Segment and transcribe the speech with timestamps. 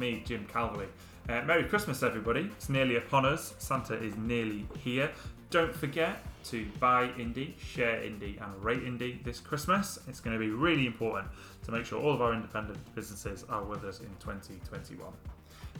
[0.00, 0.88] me, Jim Calverley.
[1.28, 2.50] Uh, Merry Christmas, everybody.
[2.56, 3.54] It's nearly upon us.
[3.58, 5.10] Santa is nearly here.
[5.50, 9.98] Don't forget to buy indie, share indie, and rate indie this Christmas.
[10.08, 11.28] It's going to be really important
[11.64, 15.12] to make sure all of our independent businesses are with us in 2021.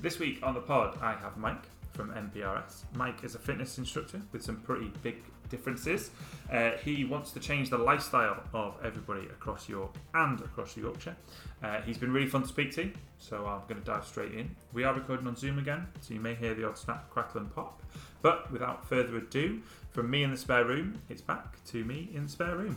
[0.02, 2.84] This week on the pod, I have Mike from MPRS.
[2.94, 6.10] Mike is a fitness instructor with some pretty big differences.
[6.50, 11.16] Uh, he wants to change the lifestyle of everybody across York and across Yorkshire.
[11.62, 14.54] Uh, he's been really fun to speak to, so I'm going to dive straight in.
[14.72, 17.54] We are recording on Zoom again, so you may hear the odd snap, crackle, and
[17.54, 17.82] pop.
[18.22, 19.60] But without further ado,
[19.90, 22.76] from me in the spare room, it's back to me in the spare room.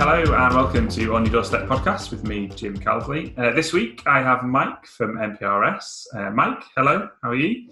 [0.00, 3.38] Hello and welcome to On Your Doorstep podcast with me, Jim Calverley.
[3.38, 6.06] Uh, this week I have Mike from MPRS.
[6.14, 7.68] Uh, Mike, hello, how are you?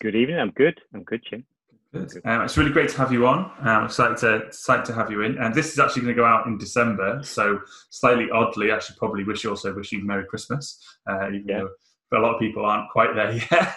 [0.00, 0.38] Good evening.
[0.38, 0.80] I'm good.
[0.94, 1.44] I'm good, Jim.
[1.92, 2.12] Good.
[2.24, 3.52] Um, it's really great to have you on.
[3.60, 5.36] I'm excited to excited to have you in.
[5.36, 8.96] And this is actually going to go out in December, so slightly oddly, I should
[8.96, 11.64] probably wish you also wish you Merry Christmas, uh, even yeah.
[12.10, 13.76] though a lot of people aren't quite there yet.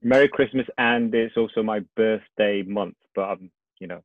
[0.00, 2.96] Merry Christmas, and it's also my birthday month.
[3.14, 4.00] But I'm, you know,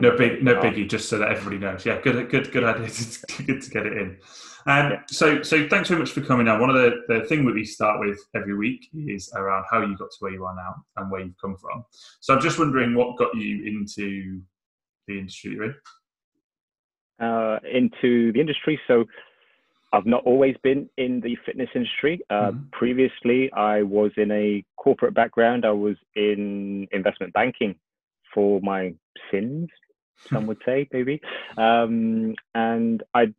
[0.00, 0.88] no big, no biggie.
[0.88, 1.84] Just so that everybody knows.
[1.84, 2.84] Yeah, good, good, good idea.
[2.86, 4.18] It's good to get it in.
[4.66, 5.00] Um, yeah.
[5.08, 6.60] So, so thanks very much for coming on.
[6.60, 9.96] One of the the thing that we start with every week is around how you
[9.96, 11.84] got to where you are now and where you've come from.
[12.20, 14.40] So, I'm just wondering what got you into
[15.06, 15.74] the industry you're in.
[17.20, 18.80] Uh, into the industry.
[18.86, 19.04] So,
[19.92, 22.20] I've not always been in the fitness industry.
[22.30, 22.64] Uh, mm-hmm.
[22.72, 25.64] Previously, I was in a corporate background.
[25.64, 27.74] I was in investment banking
[28.34, 28.94] for my
[29.30, 29.68] sins,
[30.28, 31.20] some would say, maybe.
[31.56, 33.32] Um, and I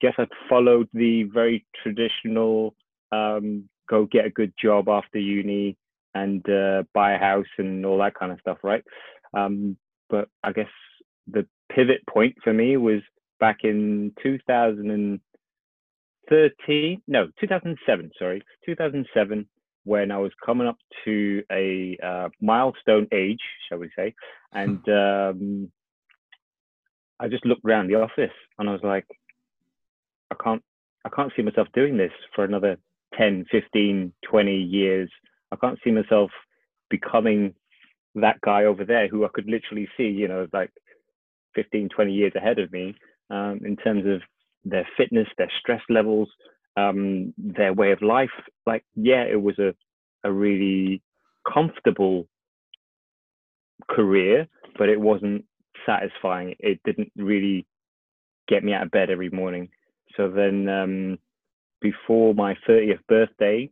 [0.00, 2.74] guess I followed the very traditional
[3.12, 5.76] um, go get a good job after uni
[6.14, 8.82] and uh, buy a house and all that kind of stuff, right?
[9.34, 9.76] Um,
[10.08, 10.70] but I guess
[11.26, 13.00] the pivot point for me was
[13.40, 19.46] back in 2013, no, 2007, sorry, 2007
[19.88, 20.76] when I was coming up
[21.06, 24.14] to a uh, milestone age, shall we say,
[24.52, 25.72] and um,
[27.18, 29.06] I just looked around the office and I was like,
[30.30, 30.62] I can't,
[31.06, 32.76] I can't see myself doing this for another
[33.16, 35.10] 10, 15, 20 years.
[35.50, 36.30] I can't see myself
[36.90, 37.54] becoming
[38.14, 40.70] that guy over there who I could literally see, you know, like
[41.54, 42.94] 15, 20 years ahead of me
[43.30, 44.20] um, in terms of
[44.64, 46.28] their fitness, their stress levels,
[46.78, 48.30] um, their way of life.
[48.66, 49.74] Like, yeah, it was a,
[50.24, 51.02] a really
[51.52, 52.26] comfortable
[53.88, 54.46] career,
[54.76, 55.44] but it wasn't
[55.86, 56.54] satisfying.
[56.58, 57.66] It didn't really
[58.48, 59.68] get me out of bed every morning.
[60.16, 61.18] So then, um,
[61.80, 63.70] before my 30th birthday,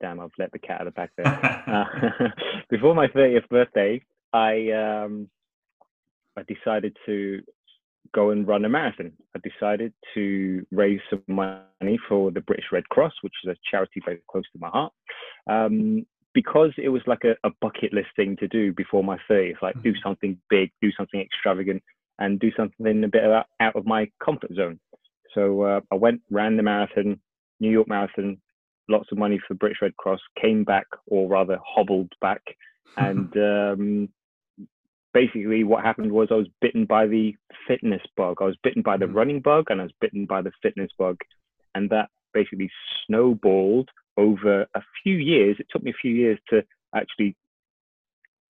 [0.00, 1.62] damn, I've let the cat out of the bag there.
[1.66, 2.28] uh,
[2.70, 4.02] before my 30th birthday,
[4.32, 5.28] I um,
[6.36, 7.42] I decided to
[8.14, 9.12] go and run a marathon.
[9.36, 14.00] I decided to raise some money for the British Red Cross, which is a charity
[14.04, 14.92] very close to my heart.
[15.48, 19.60] Um, because it was like a, a, bucket list thing to do before my 30th,
[19.62, 19.98] like do mm-hmm.
[20.02, 21.82] something big, do something extravagant,
[22.20, 24.78] and do something a bit out of my comfort zone.
[25.34, 27.20] So uh, I went, ran the marathon,
[27.58, 28.40] New York Marathon,
[28.88, 32.42] lots of money for the British Red Cross, came back, or rather hobbled back,
[32.96, 34.08] and um,
[35.12, 37.34] basically what happened was I was bitten by the
[37.66, 38.38] fitness bug.
[38.40, 39.14] I was bitten by the mm.
[39.14, 41.16] running bug and I was bitten by the fitness bug.
[41.74, 42.70] And that basically
[43.06, 45.56] snowballed over a few years.
[45.58, 46.62] It took me a few years to
[46.94, 47.36] actually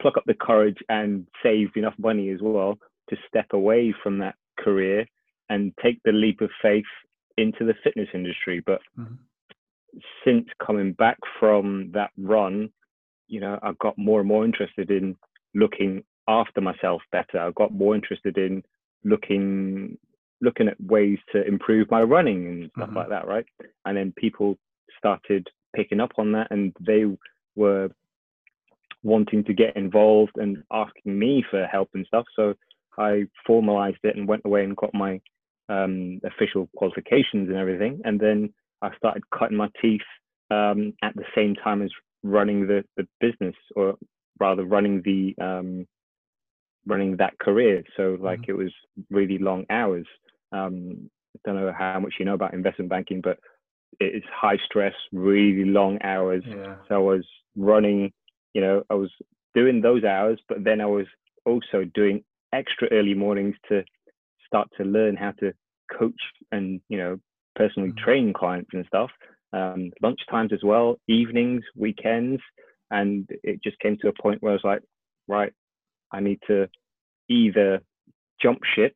[0.01, 2.79] pluck up the courage and save enough money as well
[3.11, 5.07] to step away from that career
[5.49, 6.85] and take the leap of faith
[7.37, 8.63] into the fitness industry.
[8.65, 9.15] But mm-hmm.
[10.25, 12.71] since coming back from that run,
[13.29, 15.17] you know, I got more and more interested in
[15.55, 17.39] looking after myself better.
[17.41, 18.63] I got more interested in
[19.05, 19.99] looking
[20.43, 22.97] looking at ways to improve my running and stuff mm-hmm.
[22.97, 23.45] like that, right?
[23.85, 24.57] And then people
[24.97, 25.47] started
[25.77, 27.05] picking up on that and they
[27.57, 27.91] were
[29.03, 32.25] wanting to get involved and asking me for help and stuff.
[32.37, 32.55] So
[32.99, 35.21] I formalized it and went away and got my
[35.69, 38.01] um, official qualifications and everything.
[38.05, 40.01] And then I started cutting my teeth
[40.51, 41.91] um, at the same time as
[42.23, 43.95] running the, the business or
[44.39, 45.87] rather running the um,
[46.87, 47.83] running that career.
[47.97, 48.51] So like mm-hmm.
[48.51, 48.73] it was
[49.11, 50.07] really long hours.
[50.53, 53.39] Um, I don't know how much you know about investment banking, but
[53.99, 56.43] it's high stress, really long hours.
[56.47, 56.77] Yeah.
[56.89, 58.13] So I was running,
[58.55, 59.11] you know, I was
[59.55, 61.07] doing those hours, but then I was
[61.45, 62.23] also doing
[62.53, 63.85] extra early mornings to
[64.47, 65.53] start to learn how to
[65.97, 66.21] coach
[66.53, 67.19] and, you know,
[67.57, 68.05] personally mm-hmm.
[68.05, 69.11] train clients and stuff.
[69.53, 72.41] Um, lunch times as well, evenings, weekends.
[72.91, 74.83] And it just came to a point where I was like,
[75.29, 75.53] right,
[76.13, 76.69] I need to
[77.29, 77.81] either
[78.41, 78.95] jump ship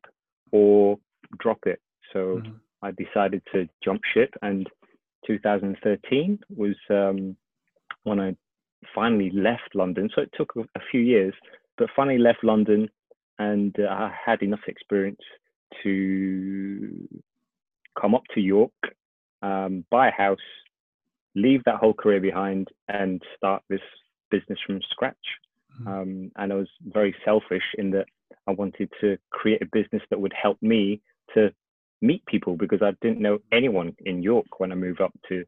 [0.51, 0.97] or
[1.39, 1.81] drop it.
[2.13, 2.51] So mm-hmm.
[2.81, 4.67] I decided to jump ship, and
[5.27, 7.35] 2013 was um,
[8.03, 8.35] when I
[8.93, 10.09] finally left London.
[10.13, 11.33] So it took a few years,
[11.77, 12.89] but finally left London,
[13.39, 15.21] and uh, I had enough experience
[15.83, 17.07] to
[17.99, 18.71] come up to York,
[19.41, 20.37] um, buy a house,
[21.35, 23.81] leave that whole career behind, and start this
[24.31, 25.15] business from scratch.
[25.81, 25.87] Mm-hmm.
[25.87, 28.05] Um, and I was very selfish in that
[28.47, 31.01] I wanted to create a business that would help me
[31.33, 31.51] to
[32.01, 35.43] meet people because I didn't know anyone in York when I moved up to,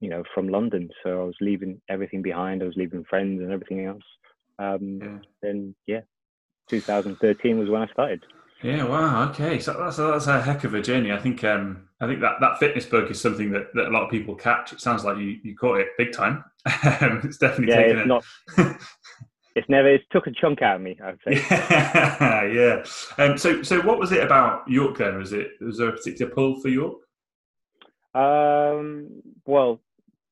[0.00, 0.90] you know, from London.
[1.02, 2.62] So I was leaving everything behind.
[2.62, 4.02] I was leaving friends and everything else.
[4.58, 5.18] Um, yeah.
[5.42, 6.00] Then yeah,
[6.68, 8.24] 2013 was when I started.
[8.62, 9.30] Yeah, wow.
[9.30, 11.12] Okay, so that's a, that's a heck of a journey.
[11.12, 14.04] I think um, I think that, that fitness bug is something that, that a lot
[14.04, 14.72] of people catch.
[14.72, 16.44] It sounds like you, you caught it big time.
[16.66, 18.06] it's definitely yeah, taken it's it.
[18.06, 18.24] Not,
[19.54, 20.98] it's never it's took a chunk out of me.
[21.02, 21.42] I'd say.
[21.50, 22.84] Yeah, yeah.
[23.18, 25.18] Um, so so what was it about York then?
[25.18, 26.98] Was it was there a particular pull for York?
[28.14, 29.80] Um, well,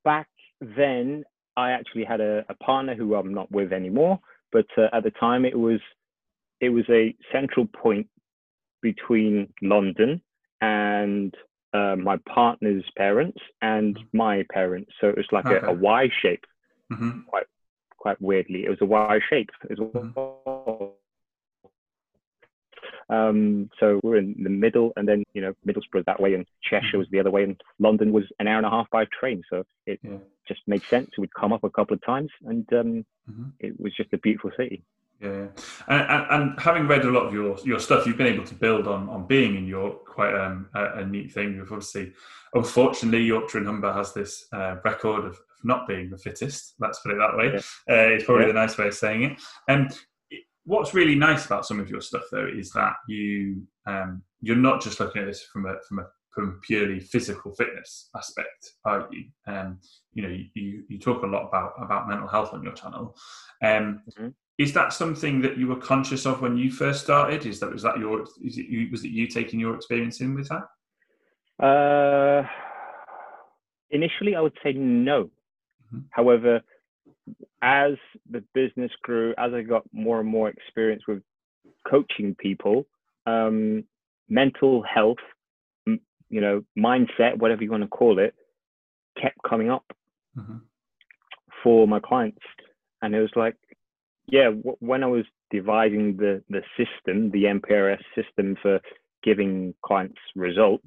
[0.04, 0.28] back
[0.60, 1.24] then
[1.56, 4.20] I actually had a, a partner who I'm not with anymore,
[4.52, 5.80] but uh, at the time it was
[6.60, 8.08] it was a central point
[8.82, 10.20] between London
[10.60, 11.34] and
[11.74, 14.16] uh, my partner's parents and mm-hmm.
[14.16, 14.90] my parents.
[15.00, 15.64] So it was like okay.
[15.64, 16.44] a, a Y shape,
[16.92, 17.20] mm-hmm.
[17.28, 17.46] quite
[17.98, 18.64] quite weirdly.
[18.64, 19.90] It was a Y shape as well.
[19.90, 20.84] Mm-hmm.
[23.10, 26.86] Um, so we're in the middle, and then you know Middlesbrough that way, and Cheshire
[26.88, 26.98] mm-hmm.
[26.98, 29.42] was the other way, and London was an hour and a half by train.
[29.48, 30.18] So it yeah.
[30.46, 31.10] just made sense.
[31.16, 33.48] We'd come up a couple of times, and um, mm-hmm.
[33.60, 34.82] it was just a beautiful city.
[35.20, 35.46] Yeah,
[35.88, 38.54] and, and, and, having read a lot of your your stuff, you've been able to
[38.54, 40.04] build on on being in York.
[40.04, 41.54] Quite um, a, a, neat thing.
[41.54, 42.12] You've obviously,
[42.54, 46.74] unfortunately, Yorkshire and Humber has this uh, record of not being the fittest.
[46.78, 47.52] Let's put it that way.
[47.52, 47.58] Yeah.
[47.94, 48.52] Uh, it's probably yeah.
[48.52, 49.40] the nice way of saying it.
[49.68, 49.98] And um,
[50.64, 54.82] what's really nice about some of your stuff, though, is that you um, you're not
[54.82, 59.24] just looking at this from a from a from purely physical fitness aspect, are you?
[59.46, 59.80] Um,
[60.12, 63.16] you know, you, you talk a lot about about mental health on your channel.
[63.62, 64.28] Um, mm-hmm
[64.58, 67.46] is that something that you were conscious of when you first started?
[67.46, 70.34] Is that was that your is it you, was it you taking your experience in
[70.34, 71.64] with that?
[71.64, 72.46] Uh,
[73.90, 75.30] initially, I would say no.
[75.88, 76.04] Mm-hmm.
[76.10, 76.60] However,
[77.62, 77.92] as
[78.30, 81.22] the business grew, as I got more and more experience with
[81.88, 82.86] coaching people,
[83.26, 83.84] um,
[84.28, 85.18] mental health,
[85.86, 86.00] m-
[86.30, 88.34] you know, mindset, whatever you want to call it,
[89.20, 89.84] kept coming up
[90.36, 90.58] mm-hmm.
[91.62, 92.44] for my clients,
[93.02, 93.56] and it was like
[94.28, 98.80] yeah, w- when I was devising the the system, the MPRS system for
[99.22, 100.86] giving clients results,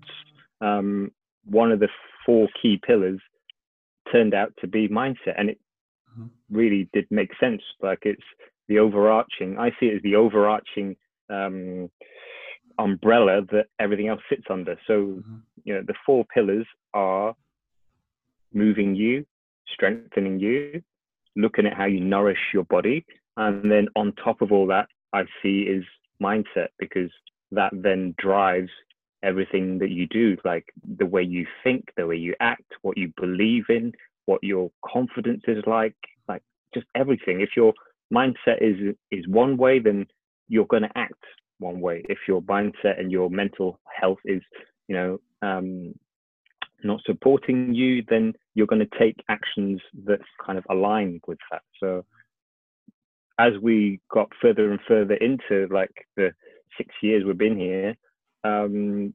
[0.61, 1.11] um,
[1.45, 1.89] one of the
[2.25, 3.19] four key pillars
[4.11, 5.59] turned out to be mindset, and it
[6.11, 6.27] mm-hmm.
[6.49, 7.61] really did make sense.
[7.81, 8.23] Like it's
[8.67, 9.57] the overarching.
[9.57, 10.95] I see it as the overarching
[11.29, 11.89] um,
[12.77, 14.75] umbrella that everything else sits under.
[14.87, 15.35] So mm-hmm.
[15.63, 17.35] you know, the four pillars are
[18.53, 19.25] moving you,
[19.73, 20.81] strengthening you,
[21.35, 23.05] looking at how you nourish your body,
[23.37, 25.83] and then on top of all that, I see is
[26.21, 27.09] mindset because
[27.51, 28.69] that then drives
[29.23, 30.65] everything that you do, like
[30.97, 33.91] the way you think, the way you act, what you believe in,
[34.25, 35.95] what your confidence is like,
[36.27, 37.41] like just everything.
[37.41, 37.73] If your
[38.13, 40.07] mindset is is one way, then
[40.47, 41.23] you're going to act
[41.59, 42.03] one way.
[42.09, 44.41] If your mindset and your mental health is,
[44.87, 45.93] you know, um,
[46.83, 51.61] not supporting you, then you're going to take actions that kind of align with that.
[51.79, 52.03] So
[53.39, 56.31] as we got further and further into like the
[56.77, 57.95] six years we've been here,
[58.43, 59.13] um,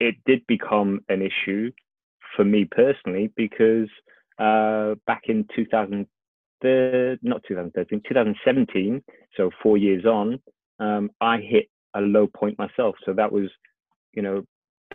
[0.00, 1.70] it did become an issue
[2.36, 3.88] for me personally because
[4.38, 6.06] uh, back in 2000,
[6.62, 9.02] not 2013, 2017,
[9.36, 10.40] so four years on,
[10.78, 12.94] um, I hit a low point myself.
[13.04, 13.50] So that was,
[14.12, 14.44] you know,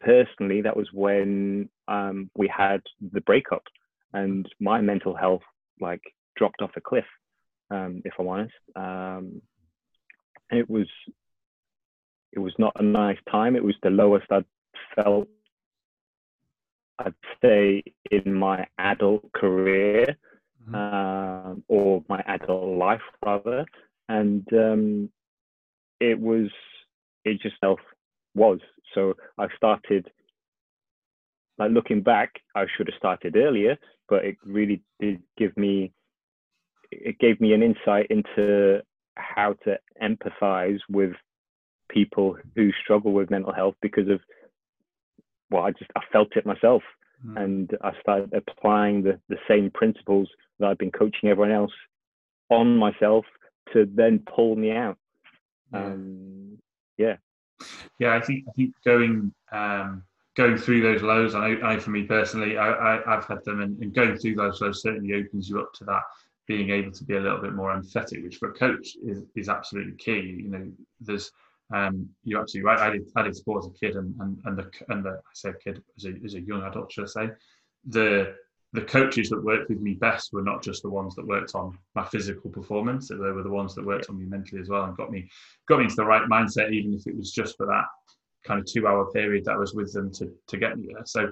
[0.02, 3.64] personally, that was when um, we had the breakup
[4.14, 5.42] and my mental health
[5.82, 6.02] like
[6.38, 7.06] dropped off a cliff
[7.72, 8.54] um, if I'm honest.
[8.76, 9.42] Um,
[10.52, 10.88] it was
[12.36, 13.56] it was not a nice time.
[13.56, 14.46] It was the lowest I'd
[14.96, 15.28] felt,
[17.00, 20.18] I'd say, in my adult career
[20.68, 20.76] mm-hmm.
[20.76, 23.66] um, or my adult life rather,
[24.10, 25.10] and um,
[26.00, 26.50] it was
[27.24, 27.80] it just self
[28.36, 28.60] was.
[28.94, 30.10] So I started.
[31.60, 33.78] Like looking back, I should have started earlier,
[34.10, 35.94] but it really did give me
[36.90, 38.82] it gave me an insight into
[39.16, 41.14] how to empathize with
[41.90, 44.20] people who struggle with mental health because of
[45.52, 46.84] well i just i felt it myself
[47.26, 47.42] mm.
[47.42, 51.72] and i started applying the, the same principles that i've been coaching everyone else
[52.50, 53.26] on myself
[53.72, 54.98] to then pull me out
[55.72, 55.86] yeah.
[55.86, 56.58] um
[56.98, 57.16] yeah
[58.00, 60.04] Yeah, I think I think going um,
[60.36, 61.36] going through those lows.
[61.36, 64.36] I know, I for me personally, I, I have had them, and, and, going through
[64.36, 66.02] those lows certainly opens you up to that
[66.48, 69.50] being able to be a little bit more empathetic, which for a coach is is
[69.50, 70.42] absolutely key.
[70.44, 70.72] You know,
[71.02, 71.32] there's
[71.72, 72.80] um, you're absolutely right.
[72.80, 75.34] I did, I did sport as a kid, and and and the and the I
[75.34, 77.30] say kid as a as a young adult, should I say?
[77.88, 78.36] The
[78.74, 81.78] the coaches that worked with me best were not just the ones that worked on
[81.96, 84.98] my physical performance; they were the ones that worked on me mentally as well, and
[84.98, 85.30] got me
[85.68, 87.86] got me into the right mindset, even if it was just for that
[88.46, 91.06] kind of two hour period that I was with them to to get me there.
[91.06, 91.32] So.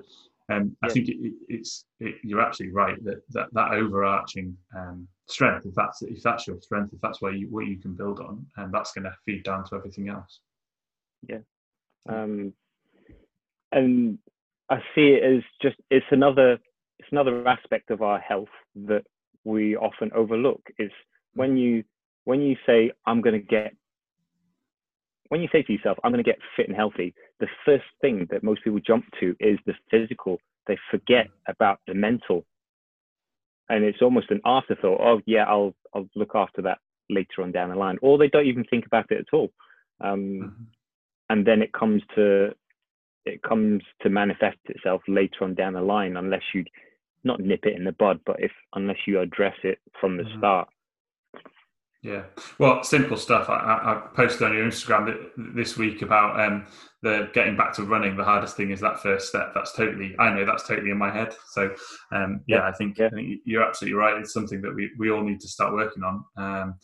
[0.49, 1.15] Um, I think it,
[1.47, 6.47] it's it, you're absolutely right that that, that overarching um, strength, if that's if that's
[6.47, 9.13] your strength, if that's where you what you can build on, and that's going to
[9.25, 10.39] feed down to everything else.
[11.27, 11.39] Yeah,
[12.09, 12.53] um,
[13.71, 14.17] and
[14.69, 16.53] I see it as just it's another
[16.99, 18.49] it's another aspect of our health
[18.87, 19.03] that
[19.43, 20.91] we often overlook is
[21.33, 21.83] when you
[22.25, 23.73] when you say I'm going to get
[25.29, 28.27] when you say to yourself I'm going to get fit and healthy the first thing
[28.29, 30.39] that most people jump to is the physical.
[30.67, 32.45] They forget about the mental
[33.71, 37.69] and it's almost an afterthought oh yeah I'll I'll look after that later on down
[37.69, 39.51] the line or they don't even think about it at all
[40.01, 40.63] um, mm-hmm.
[41.29, 42.53] and then it comes to
[43.25, 46.63] it comes to manifest itself later on down the line unless you
[47.23, 50.39] not nip it in the bud, but if unless you address it from the mm-hmm.
[50.39, 50.69] start.
[52.01, 52.23] Yeah,
[52.57, 53.47] well, simple stuff.
[53.47, 56.65] I, I, posted on your Instagram this week about um,
[57.01, 58.15] the getting back to running.
[58.15, 59.51] The hardest thing is that first step.
[59.53, 60.15] That's totally.
[60.19, 61.35] I know that's totally in my head.
[61.49, 61.73] So,
[62.11, 63.07] um, yeah, yeah, I think, yeah.
[63.07, 64.17] I think you're absolutely right.
[64.17, 66.23] It's something that we, we all need to start working on.
[66.37, 66.75] Um,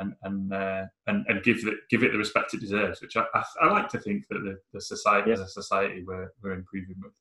[0.00, 3.24] and and, uh, and and give it give it the respect it deserves, which I,
[3.34, 5.34] I, I like to think that the, the society yeah.
[5.34, 7.12] as a society we're we're improving with.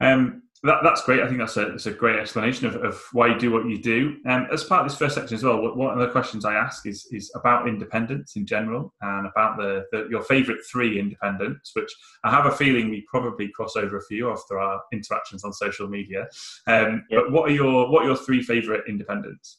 [0.00, 1.20] Um, that, that's great.
[1.20, 3.80] I think that's a, that's a great explanation of, of why you do what you
[3.82, 4.16] do.
[4.26, 6.86] Um, as part of this first section as well, one of the questions I ask
[6.86, 11.92] is, is about independence in general and about the, the your favourite three independents, which
[12.24, 15.86] I have a feeling we probably cross over a few after our interactions on social
[15.86, 16.28] media.
[16.66, 17.24] Um, yep.
[17.24, 19.58] But what are your what are your three favourite independents?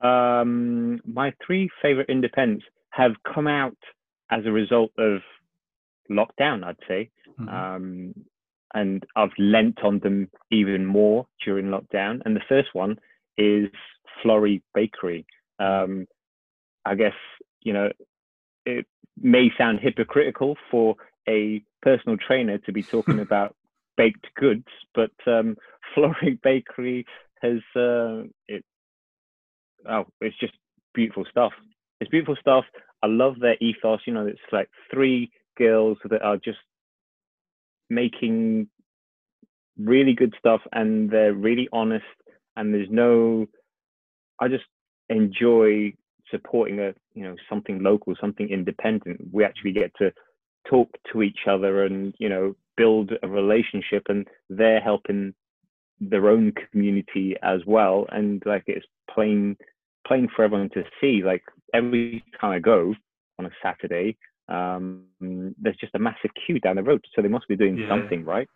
[0.00, 3.76] Um, my three favourite independents have come out
[4.30, 5.20] as a result of
[6.10, 6.64] lockdown.
[6.64, 7.10] I'd say.
[7.38, 7.48] Mm-hmm.
[7.48, 8.14] Um,
[8.74, 12.20] and I've lent on them even more during lockdown.
[12.24, 12.98] And the first one
[13.36, 13.68] is
[14.22, 15.26] Florrie Bakery.
[15.58, 16.06] Um,
[16.84, 17.14] I guess
[17.62, 17.90] you know
[18.64, 18.86] it
[19.20, 20.96] may sound hypocritical for
[21.28, 23.54] a personal trainer to be talking about
[23.96, 25.56] baked goods, but um,
[25.94, 27.04] Florrie Bakery
[27.42, 28.64] has uh, it.
[29.88, 30.52] Oh, it's just
[30.94, 31.52] beautiful stuff.
[32.00, 32.64] It's beautiful stuff.
[33.02, 34.00] I love their ethos.
[34.06, 36.58] You know, it's like three girls that are just
[37.90, 38.68] making
[39.78, 42.04] really good stuff and they're really honest
[42.56, 43.46] and there's no
[44.40, 44.64] i just
[45.08, 45.92] enjoy
[46.30, 49.20] supporting a you know something local something independent.
[49.32, 50.12] We actually get to
[50.68, 55.34] talk to each other and you know build a relationship and they're helping
[56.00, 58.06] their own community as well.
[58.10, 59.56] And like it's plain
[60.06, 61.22] plain for everyone to see.
[61.24, 61.42] Like
[61.74, 62.94] every time i go
[63.38, 64.16] on a saturday
[64.50, 67.04] um, there's just a massive queue down the road.
[67.14, 67.88] So they must be doing yeah.
[67.88, 68.48] something right.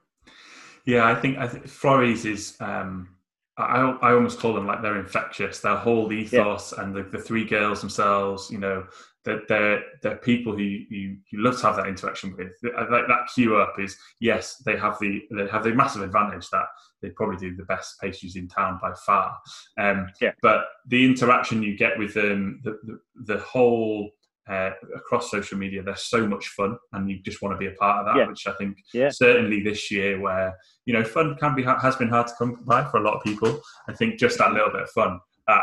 [0.84, 2.56] Yeah, I think I think Florrie's is.
[2.60, 3.08] Um,
[3.56, 5.60] I I almost call them like they're infectious.
[5.60, 6.82] Their whole ethos yeah.
[6.82, 8.50] and the, the three girls themselves.
[8.50, 8.86] You know,
[9.24, 12.52] they're they're, they're people who you, you love to have that interaction with.
[12.62, 16.66] Like that queue up is yes, they have the they have the massive advantage that
[17.00, 19.38] they probably do the best pastries in town by far.
[19.78, 20.32] Um, yeah.
[20.42, 24.10] But the interaction you get with them, the, the, the whole
[24.48, 25.82] uh, across social media.
[25.82, 28.20] They're so much fun, and you just want to be a part of that.
[28.20, 28.28] Yeah.
[28.28, 29.08] Which I think yeah.
[29.08, 32.84] certainly this year, where you know fun can be has been hard to come by
[32.84, 33.60] for a lot of people.
[33.88, 35.62] I think just that little bit of fun at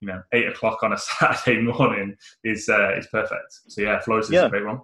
[0.00, 3.60] you know eight o'clock on a Saturday morning is uh, is perfect.
[3.68, 4.46] So yeah, Florrie's is yeah.
[4.46, 4.80] a great one.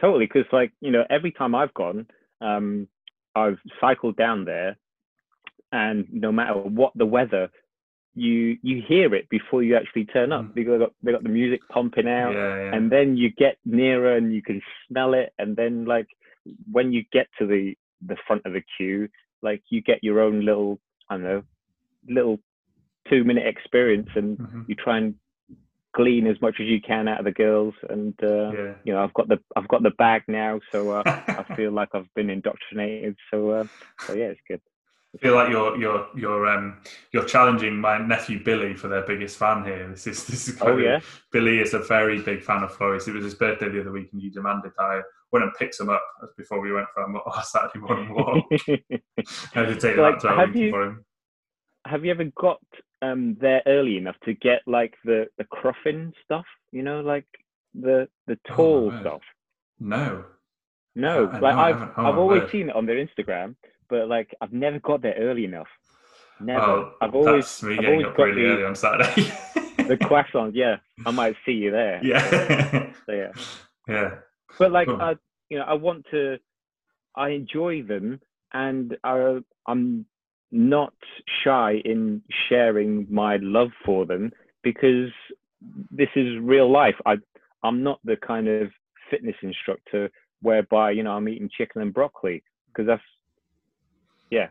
[0.00, 2.06] Totally, because like you know, every time I've gone,
[2.40, 2.88] um,
[3.34, 4.78] I've cycled down there,
[5.72, 7.50] and no matter what the weather,
[8.14, 10.54] you you hear it before you actually turn up mm.
[10.54, 12.74] because they got they got the music pumping out yeah, yeah.
[12.74, 16.06] and then you get nearer and you can smell it and then like
[16.70, 17.74] when you get to the
[18.06, 19.08] the front of the queue
[19.42, 20.78] like you get your own little
[21.10, 21.42] i don't know
[22.08, 22.38] little
[23.08, 24.62] two minute experience and mm-hmm.
[24.66, 25.14] you try and
[25.94, 28.74] glean as much as you can out of the girls and uh, yeah.
[28.84, 31.88] you know i've got the i've got the bag now so uh, i feel like
[31.94, 33.64] i've been indoctrinated so uh,
[34.00, 34.60] so yeah it's good
[35.14, 36.80] I feel like you're you're you're um
[37.12, 39.88] you're challenging my nephew Billy for their biggest fan here.
[39.88, 41.00] This is this is oh yeah.
[41.32, 43.08] Billy is a very big fan of Florrie's.
[43.08, 45.00] It was his birthday the other week, and you demanded I
[45.32, 46.02] went and picked him up
[46.36, 48.44] before we went for our Saturday morning walk.
[49.54, 51.04] I had to take like, that have you, for him.
[51.86, 52.60] Have you ever got
[53.00, 56.46] um there early enough to get like the the cruffin stuff?
[56.70, 57.26] You know, like
[57.74, 59.00] the the Oh, tall right.
[59.00, 59.22] stuff.
[59.80, 60.24] No.
[60.94, 61.82] No, like no, I've.
[61.96, 62.50] Oh, I've always word.
[62.50, 63.54] seen it on their Instagram,
[63.88, 65.68] but like I've never got there early enough.
[66.40, 66.60] Never.
[66.60, 69.32] Well, I've always that's me I've getting up got really the- early on Saturday.
[69.88, 70.52] the croissants.
[70.54, 70.76] Yeah,
[71.06, 72.00] I might see you there.
[72.04, 72.92] yeah.
[73.06, 73.32] So, yeah.
[73.88, 74.10] yeah.
[74.58, 75.00] But like Cool.
[75.00, 75.14] I,
[75.48, 76.38] you know, I want to.
[77.16, 78.20] I enjoy them,
[78.52, 80.06] and I, I'm
[80.52, 80.94] not
[81.42, 84.30] shy in sharing my love for them
[84.62, 85.10] because
[85.90, 86.94] this is real life.
[87.06, 87.16] I,
[87.64, 88.70] I'm not the kind of
[89.10, 90.10] fitness instructor
[90.42, 93.02] whereby you know I'm eating chicken and broccoli because that's,
[94.30, 94.48] yeah,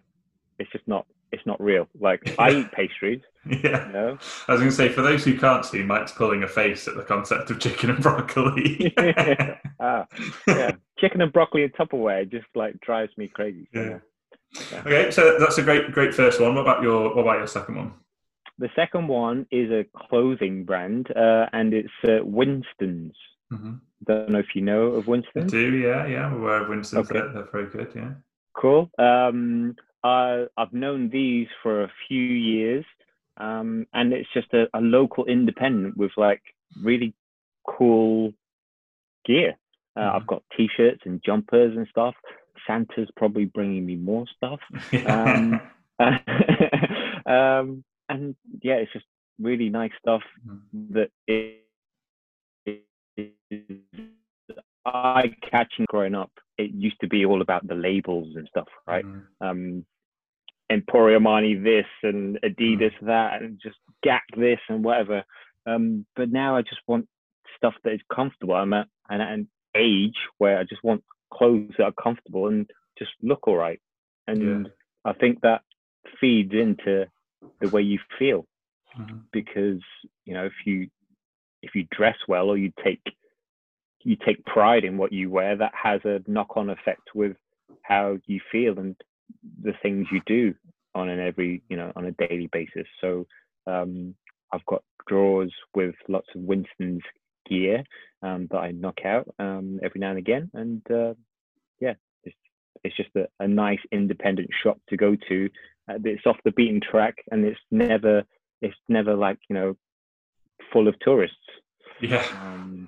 [0.59, 1.05] it's just not.
[1.31, 1.87] It's not real.
[1.99, 3.87] Like I eat pastries, Yeah.
[3.87, 4.17] you know.
[4.47, 6.95] I was going to say, for those who can't see, Mike's pulling a face at
[6.95, 8.93] the concept of chicken and broccoli.
[9.81, 10.05] ah,
[10.47, 13.67] yeah, chicken and broccoli in Tupperware just like drives me crazy.
[13.73, 13.99] Yeah.
[14.71, 14.79] yeah.
[14.85, 16.55] Okay, so that's a great, great first one.
[16.55, 17.93] What about your, what about your second one?
[18.59, 23.13] The second one is a clothing brand, uh, and it's uh, Winston's.
[23.51, 23.73] Mm-hmm.
[24.07, 25.51] Don't know if you know of I Winston's.
[25.51, 26.25] do, yeah, yeah.
[26.25, 27.09] I'm aware of Winston's.
[27.11, 27.19] Okay.
[27.19, 28.11] They're, they're very good, yeah.
[28.57, 28.89] Cool.
[28.97, 32.85] Um, I, I've known these for a few years,
[33.37, 36.41] um, and it's just a, a local independent with like
[36.81, 37.13] really
[37.67, 38.33] cool
[39.25, 39.55] gear.
[39.95, 40.15] Uh, Mhm.
[40.15, 42.15] I've got t-shirts and jumpers and stuff.
[42.65, 44.59] Santa's probably bringing me more stuff.
[45.05, 45.61] Um,
[45.99, 49.05] um, and yeah, it's just
[49.39, 50.93] really nice stuff Mhm.
[50.93, 51.55] that is
[54.85, 56.31] eye catching growing up.
[56.57, 59.05] It used to be all about the labels and stuff, right?
[59.05, 59.23] Mhm.
[59.41, 59.85] Um,
[60.69, 65.23] Emporio Armani this and Adidas that, and just Gap this and whatever.
[65.65, 67.07] Um, but now I just want
[67.55, 68.53] stuff that is comfortable.
[68.55, 73.11] I'm at an, an age where I just want clothes that are comfortable and just
[73.21, 73.81] look all right.
[74.27, 74.69] And
[75.05, 75.63] I think that
[76.19, 77.09] feeds into
[77.59, 78.45] the way you feel
[78.97, 79.23] Mhm.
[79.31, 79.81] because
[80.25, 80.89] you know if you
[81.61, 83.01] if you dress well or you take
[84.07, 87.35] you take pride in what you wear that has a knock-on effect with
[87.81, 88.95] how you feel and
[89.61, 90.55] the things you do
[90.95, 92.87] on an every you know on a daily basis.
[93.01, 93.27] So
[93.67, 94.15] um
[94.53, 97.01] i've got drawers with lots of winston's
[97.49, 97.83] gear
[98.23, 100.49] um that i knock out um every now and again.
[100.53, 101.13] And uh
[101.81, 102.37] yeah it's
[102.85, 105.49] it's just a, a nice independent shop to go to.
[105.89, 108.23] Uh, it's off the beaten track and it's never
[108.61, 109.75] it's never like you know
[110.71, 111.35] full of tourists.
[111.99, 112.25] Yeah.
[112.31, 112.87] um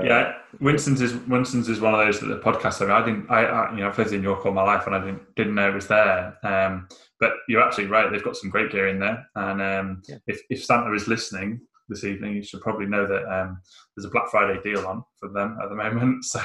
[0.00, 2.80] so, Yeah, Winston's is Winston's is one of those that the podcast.
[2.82, 4.86] I, mean, I didn't, I, I you know, I've lived in York all my life,
[4.86, 6.36] and I didn't didn't know it was there.
[6.42, 6.88] Um,
[7.20, 9.26] but you're absolutely right; they've got some great gear in there.
[9.36, 10.16] And um, Yeah.
[10.26, 13.60] if if Santa is listening this evening, you should probably know that um,
[13.94, 16.24] there's a Black Friday deal on for them at the moment.
[16.34, 16.40] So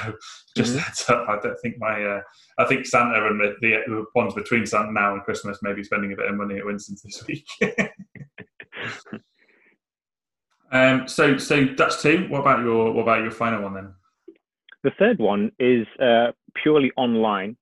[0.56, 0.76] just Mhm.
[0.76, 1.28] a heads up.
[1.28, 2.20] I don't think my, uh,
[2.58, 6.12] I think Santa and the, the ones between Santa now and Christmas may be spending
[6.12, 7.46] a bit of money at Winston's this week.
[10.72, 12.26] um, so so that's two.
[12.28, 13.94] What about your what about your final one then?
[14.82, 17.54] the third one is uh, purely online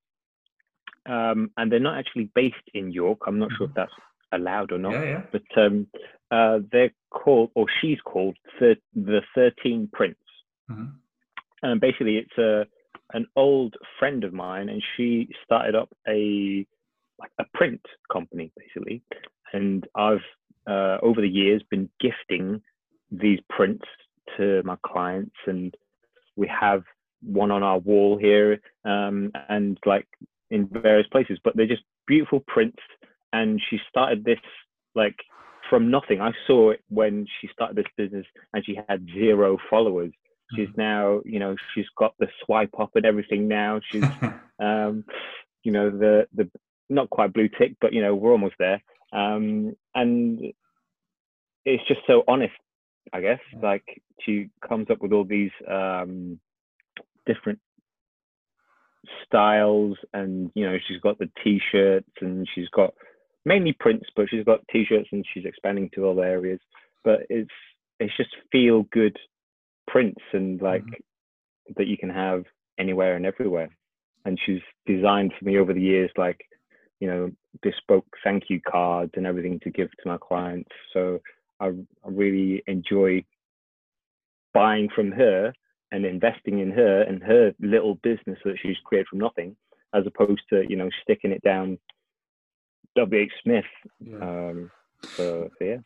[1.07, 3.93] um and they're not actually based in york i'm not sure if that's
[4.33, 5.23] allowed or not Yeah, yeah.
[5.33, 5.87] but um
[6.31, 10.21] uh they're called or she's called thir- the 13 Prints
[10.71, 10.93] Mhm.
[11.63, 12.67] and basically it's a
[13.15, 16.67] an old friend of mine and she started up a
[17.19, 17.81] like a print
[18.13, 19.03] company basically
[19.55, 20.27] and i've
[20.69, 22.61] uh, over the years been gifting
[23.11, 23.85] these prints
[24.37, 25.75] to my clients and
[26.37, 26.83] we have
[27.23, 30.07] one on our wall here um, and like
[30.51, 32.83] in various places but they're just beautiful prints.
[33.33, 34.41] And she started this
[34.97, 35.15] like
[35.71, 36.21] from nothing.
[36.21, 40.11] I saw it when she started this business and she had zero followers.
[40.57, 43.81] She's now you know she's got the swipe up and everything now.
[43.93, 44.03] She's
[44.59, 45.05] um
[45.63, 46.51] you know the the
[46.89, 48.83] not quite blue tick but you know we're almost there.
[49.13, 50.41] Um and
[51.67, 52.55] it's just so honest
[53.13, 56.39] i guess like she comes up with all these um
[57.27, 57.59] different
[59.25, 62.93] styles and you know she's got the t-shirts and she's got
[63.45, 66.61] mainly prints but she's got t-shirts and she's expanding to other areas.
[67.05, 67.51] But it's
[68.01, 69.17] it's just feel good
[69.87, 70.85] prints and like
[71.77, 72.45] that you can have
[72.79, 73.71] anywhere and everywhere.
[74.25, 76.41] And she's designed for me over the years like
[77.01, 77.31] you know
[77.63, 80.71] bespoke thank you cards and everything to give to my clients.
[80.93, 81.21] So
[81.61, 83.25] i, I really enjoy
[84.55, 85.53] buying from her
[85.93, 89.57] and investing in her and her little business that she's created from nothing
[89.95, 91.79] as opposed to you know sticking it down
[92.97, 93.65] w.h smith
[94.01, 94.17] yeah.
[94.17, 94.71] um
[95.03, 95.77] so, so yeah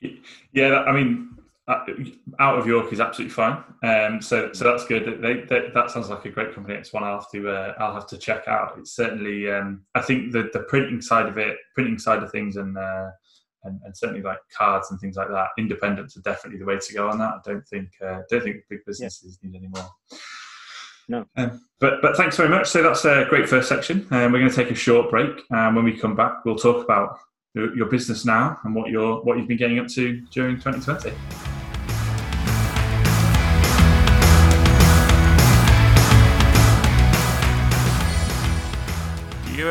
[0.53, 1.37] Yeah, I mean,
[1.69, 1.85] uh,
[2.41, 3.63] out of York is absolutely fine.
[3.83, 5.21] Um, so so that's good.
[5.23, 6.75] They, they, that sounds like a great company.
[6.75, 8.75] It's one I'll have to uh, I'll have to check out.
[8.79, 12.57] It's certainly um, I think the the printing side of it, printing side of things,
[12.57, 13.11] and uh,
[13.65, 16.95] and, and, certainly like cards and things like that, independents are definitely the way to
[16.95, 17.35] go on that.
[17.35, 19.51] I don't think uh, don't think big businesses yeah.
[19.51, 19.89] need any more.
[21.09, 21.27] No.
[21.37, 22.69] Um, but but thanks very much.
[22.69, 24.07] So that's a great first section.
[24.11, 26.85] Um, we're going to take a short break, and when we come back, we'll talk
[26.85, 27.19] about
[27.55, 31.52] your, your business now and what you're what you've been getting up to during 2020.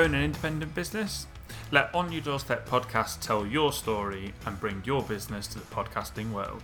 [0.01, 1.27] Own an independent business?
[1.71, 6.31] Let On Your Doorstep podcast tell your story and bring your business to the podcasting
[6.31, 6.63] world.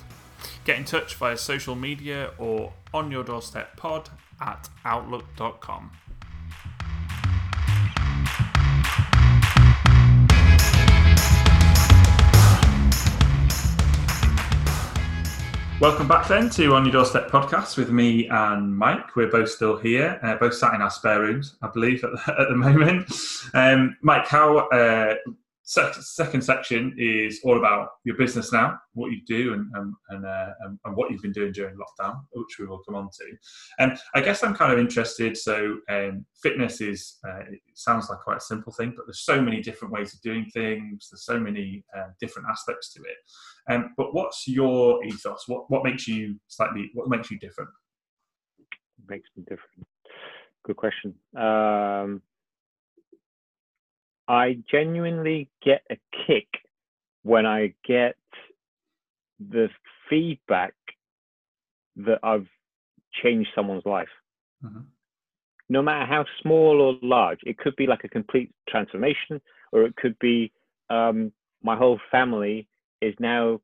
[0.65, 4.09] Get in touch via social media or on your doorstep pod
[4.41, 5.91] at outlook.com.
[15.79, 19.15] Welcome back then to On Your Doorstep podcast with me and Mike.
[19.15, 22.35] We're both still here, uh, both sat in our spare rooms, I believe, at the,
[22.39, 23.11] at the moment.
[23.53, 25.13] Um, Mike, how uh,
[25.63, 30.49] second section is all about your business now, what you do, and and, and, uh,
[30.83, 33.25] and, what you've been doing during lockdown, which we will come on to.
[33.77, 35.37] And I guess I'm kind of interested.
[35.37, 39.39] So um, fitness is uh, it sounds like quite a simple thing, but there's so
[39.39, 41.09] many different ways of doing things.
[41.11, 43.17] There's so many uh, different aspects to it.
[43.69, 45.43] Um, but what's your ethos?
[45.47, 46.89] What what makes you slightly?
[46.93, 47.69] What makes you different?
[49.07, 49.87] Makes me different.
[50.65, 51.15] Good question.
[51.35, 52.21] Um,
[54.27, 56.47] I genuinely get a kick
[57.23, 58.15] when I get
[59.39, 59.69] the
[60.09, 60.73] feedback
[61.97, 62.47] that I've
[63.23, 64.07] changed someone's life.
[64.63, 64.81] Mm-hmm.
[65.69, 69.95] No matter how small or large, it could be like a complete transformation, or it
[69.95, 70.51] could be
[70.89, 72.67] um, my whole family
[73.01, 73.59] is now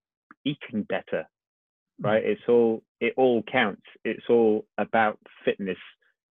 [0.46, 1.24] eating better.
[2.02, 2.06] Mm-hmm.
[2.06, 2.24] Right?
[2.24, 3.84] It's all it all counts.
[4.04, 5.78] It's all about fitness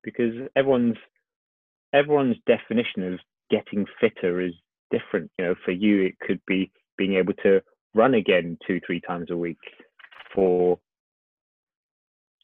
[0.02, 0.96] because everyone's
[1.92, 4.54] everyone's definition of getting fitter is
[4.90, 5.30] different.
[5.38, 7.62] You know, for you, it could be being able to
[7.94, 9.58] run again two, three times a week.
[10.34, 10.78] For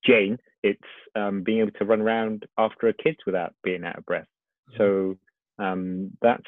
[0.04, 0.80] Jane, it's
[1.16, 4.26] um, being able to run around after her kids without being out of breath.
[4.76, 5.16] So
[5.58, 6.42] um, that's,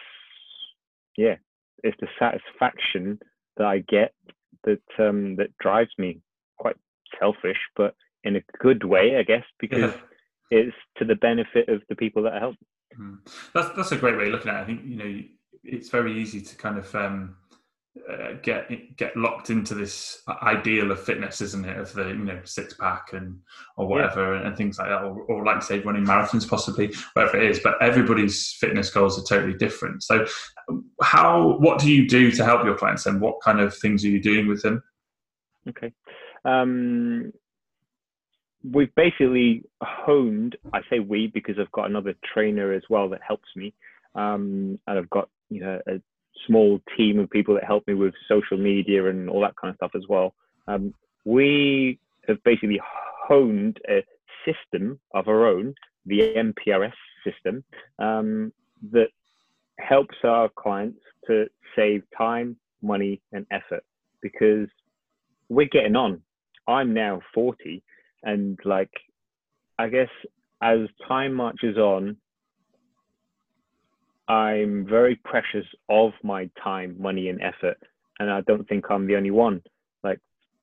[1.16, 1.36] yeah,
[1.82, 3.18] it's the satisfaction
[3.56, 4.14] that I get
[4.64, 6.20] that um, that drives me.
[6.58, 6.76] Quite
[7.18, 9.92] selfish, but in a good way, I guess, because
[10.50, 10.58] yeah.
[10.58, 12.56] it's to the benefit of the people that I help.
[12.98, 13.18] Mm.
[13.54, 14.62] That's that's a great way of looking at it.
[14.62, 15.22] I think you know
[15.64, 17.36] it's very easy to kind of um,
[18.08, 21.76] uh, get get locked into this ideal of fitness, isn't it?
[21.76, 23.38] Of the you know six pack and
[23.76, 24.46] or whatever yeah.
[24.46, 27.58] and things like that, or, or like say, running marathons possibly, whatever it is.
[27.58, 30.04] But everybody's fitness goals are totally different.
[30.04, 30.24] So,
[31.02, 34.08] how what do you do to help your clients, and what kind of things are
[34.08, 34.82] you doing with them?
[35.68, 35.92] Okay.
[36.44, 37.32] Um,
[38.62, 43.48] we've basically honed i say we because i've got another trainer as well that helps
[43.56, 43.72] me
[44.14, 46.00] um, and i've got you know a
[46.46, 49.76] small team of people that help me with social media and all that kind of
[49.76, 50.34] stuff as well.
[50.68, 51.98] Um, we
[52.28, 54.04] have basically honed a
[54.44, 55.74] system of our own
[56.06, 56.92] the mprs
[57.24, 57.62] system
[57.98, 58.52] um,
[58.90, 59.08] that
[59.78, 63.84] helps our clients to save time money and effort.
[64.22, 64.68] Because
[65.48, 66.22] we're getting on.
[66.66, 67.82] I'm now 40
[68.22, 68.90] and like
[69.78, 70.08] i guess
[70.62, 72.16] as time marches on
[74.30, 77.78] i'm very precious of my time money and effort
[78.18, 79.62] and i don't think i'm the only one.
[80.04, 80.20] Like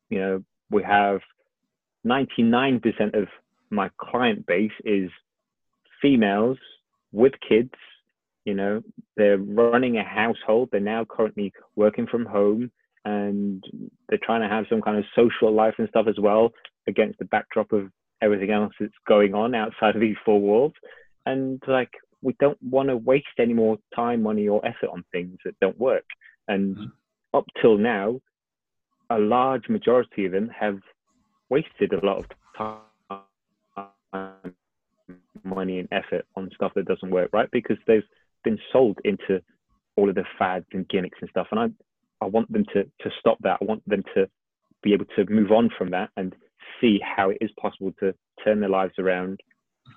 [0.10, 1.20] you know we have
[2.06, 3.28] 99% of
[3.70, 5.10] my client base is
[6.02, 6.58] females
[7.12, 7.74] with kids.
[8.46, 8.82] You know
[9.18, 10.70] they're running a household.
[10.72, 12.72] They're now currently working from home
[13.06, 13.64] and
[14.08, 16.52] they're trying to have some kind of social life and stuff as well
[16.88, 17.90] against the backdrop of
[18.22, 20.74] everything else that's going on outside of these four walls.
[21.26, 25.38] And like, we don't want to waste any more time, money, or effort on things
[25.46, 26.06] that don't work.
[26.48, 27.38] And mm-hmm.
[27.38, 28.20] up till now,
[29.10, 30.80] a large majority of them have
[31.50, 32.26] wasted a lot
[32.58, 32.82] of
[34.14, 34.54] time,
[35.44, 37.50] money, and effort on stuff that doesn't work, right?
[37.52, 38.04] Because they've
[38.44, 39.42] been sold into
[39.96, 41.48] all of the fads and gimmicks and stuff.
[41.52, 41.68] And I,
[42.24, 43.60] I want them to to stop that.
[43.62, 44.28] I want them to
[44.84, 46.36] be able to move on from that and
[46.80, 49.40] see how it is possible to turn their lives around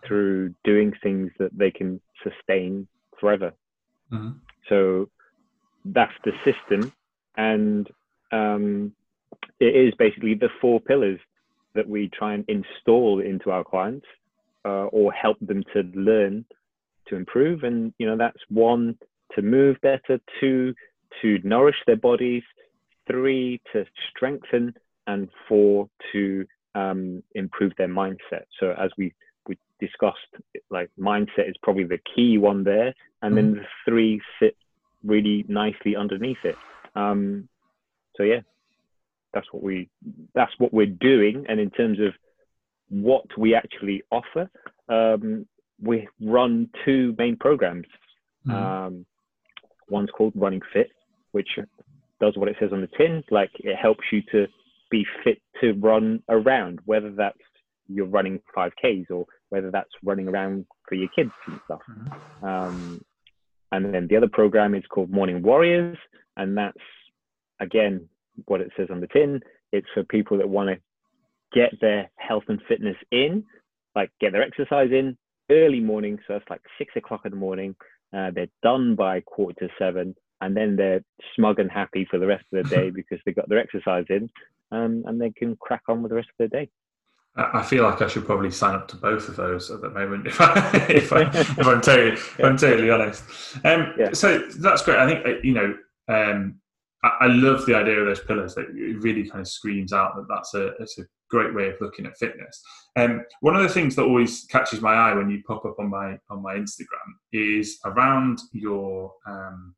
[0.07, 2.87] through doing things that they can sustain
[3.19, 3.53] forever.
[4.13, 4.39] Mm-hmm.
[4.69, 5.09] So
[5.85, 6.93] that's the system,
[7.37, 7.89] and
[8.33, 8.93] um,
[9.59, 11.21] it is basically the four pillars
[11.75, 14.07] that we try and install into our clients
[14.65, 16.45] uh, or help them to learn
[17.09, 17.63] to improve.
[17.63, 18.99] And you know that's one
[19.35, 20.75] to move better, two
[21.23, 22.43] to nourish their bodies,
[23.07, 24.75] three to strengthen,
[25.07, 28.45] and four to um, improve their mindset.
[28.59, 29.13] So as we
[29.51, 30.19] we discussed,
[30.71, 33.61] like mindset is probably the key one there, and then mm-hmm.
[33.63, 34.57] the three sit
[35.05, 36.57] really nicely underneath it.
[36.95, 37.49] Um,
[38.17, 38.41] so yeah,
[39.35, 39.89] that's what we
[40.35, 41.47] that's what we're doing.
[41.49, 42.13] And in terms of
[42.89, 44.49] what we actually offer,
[44.89, 45.47] um,
[45.83, 47.87] we run two main programs.
[48.47, 48.57] Mm-hmm.
[48.57, 49.07] Um,
[49.89, 50.91] one's called Running Fit,
[51.33, 51.59] which
[52.21, 53.25] does what it says on the tin.
[53.31, 54.47] Like it helps you to
[54.91, 57.39] be fit to run around, whether that's
[57.89, 61.81] you're running 5Ks or whether that's running around for your kids and stuff.
[61.91, 62.45] Mm-hmm.
[62.45, 63.05] Um,
[63.73, 65.99] and then the other program is called Morning Warriors,
[66.37, 66.79] and that's
[67.61, 68.09] again
[68.47, 69.41] what it says on the tin.
[69.73, 70.77] It's for people that want to
[71.53, 73.45] get their health and fitness in,
[73.95, 75.17] like get their exercise in
[75.51, 76.19] early morning.
[76.27, 77.77] So it's like six o'clock in the morning.
[78.13, 81.03] Uh, they're done by quarter to seven, and then they're
[81.37, 84.29] smug and happy for the rest of the day because they got their exercise in,
[84.73, 86.71] um, and they can crack on with the rest of their day.
[87.37, 90.27] I feel like I should probably sign up to both of those at the moment,
[90.27, 93.25] if, I, if, I, if I'm totally, if I'm totally honest.
[93.65, 94.13] Um, yeah.
[94.13, 94.99] So that's great.
[94.99, 95.75] I think uh, you know,
[96.09, 96.61] um,
[97.05, 98.55] I, I, love the idea of those pillars.
[98.57, 101.77] That it really kind of screams out that that's a, it's a great way of
[101.81, 102.61] looking at fitness.
[102.97, 105.89] Um, one of the things that always catches my eye when you pop up on
[105.89, 109.75] my on my Instagram is around your um,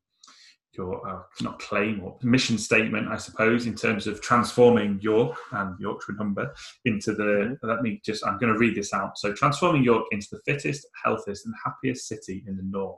[0.75, 5.79] your uh, not claim or mission statement, I suppose, in terms of transforming York and
[5.79, 6.53] Yorkshire Humber
[6.85, 7.23] into the.
[7.23, 7.67] Mm-hmm.
[7.67, 8.25] Let me just.
[8.25, 9.17] I'm going to read this out.
[9.17, 12.97] So, transforming York into the fittest, healthiest, and happiest city in the north.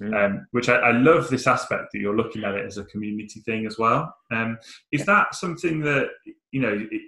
[0.00, 0.14] Mm-hmm.
[0.14, 3.40] Um, which I, I, love this aspect that you're looking at it as a community
[3.40, 4.12] thing as well.
[4.32, 4.58] Um,
[4.90, 6.08] is that something that
[6.50, 6.86] you know?
[6.90, 7.02] It,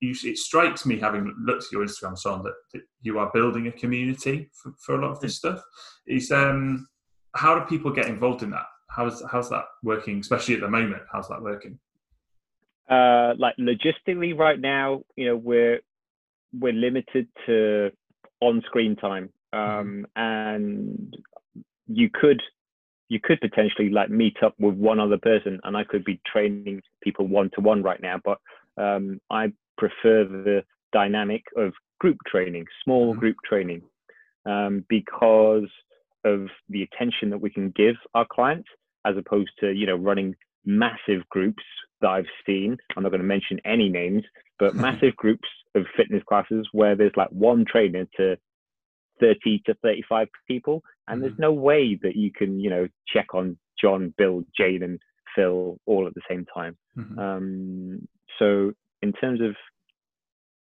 [0.00, 3.30] you, it strikes me, having looked at your Instagram, so on, that, that you are
[3.32, 5.38] building a community for, for a lot of this mm.
[5.38, 5.62] stuff.
[6.08, 6.88] Is um,
[7.34, 8.66] how do people get involved in that?
[8.94, 11.02] How's how's that working, especially at the moment?
[11.10, 11.78] How's that working?
[12.88, 15.80] Uh, like logistically, right now, you know, we're
[16.52, 17.90] we're limited to
[18.40, 20.02] on-screen time, um, mm-hmm.
[20.16, 21.16] and
[21.86, 22.40] you could
[23.08, 26.82] you could potentially like meet up with one other person, and I could be training
[27.02, 28.38] people one to one right now, but
[28.76, 33.20] um, I prefer the dynamic of group training, small mm-hmm.
[33.20, 33.82] group training,
[34.44, 35.68] um, because
[36.24, 38.68] of the attention that we can give our clients
[39.04, 40.34] as opposed to you know running
[40.64, 41.62] massive groups
[42.00, 42.76] that I've seen.
[42.96, 44.24] I'm not going to mention any names,
[44.58, 48.36] but massive groups of fitness classes where there's like one trainer to
[49.20, 51.22] 30 to 35 people, and mm-hmm.
[51.22, 54.98] there's no way that you can you know check on John, Bill, Jane, and
[55.34, 56.76] Phil all at the same time.
[56.96, 57.18] Mm-hmm.
[57.18, 59.54] Um, so in terms of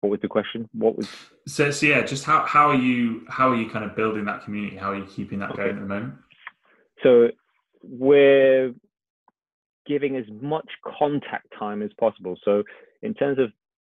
[0.00, 0.68] what was the question?
[0.72, 1.08] What was
[1.46, 4.44] so, so yeah, just how how are you how are you kind of building that
[4.44, 4.76] community?
[4.76, 5.62] How are you keeping that okay.
[5.62, 6.14] going at the moment?
[7.02, 7.28] So
[7.82, 8.72] we're
[9.86, 10.68] giving as much
[10.98, 12.36] contact time as possible.
[12.44, 12.62] So
[13.02, 13.50] in terms of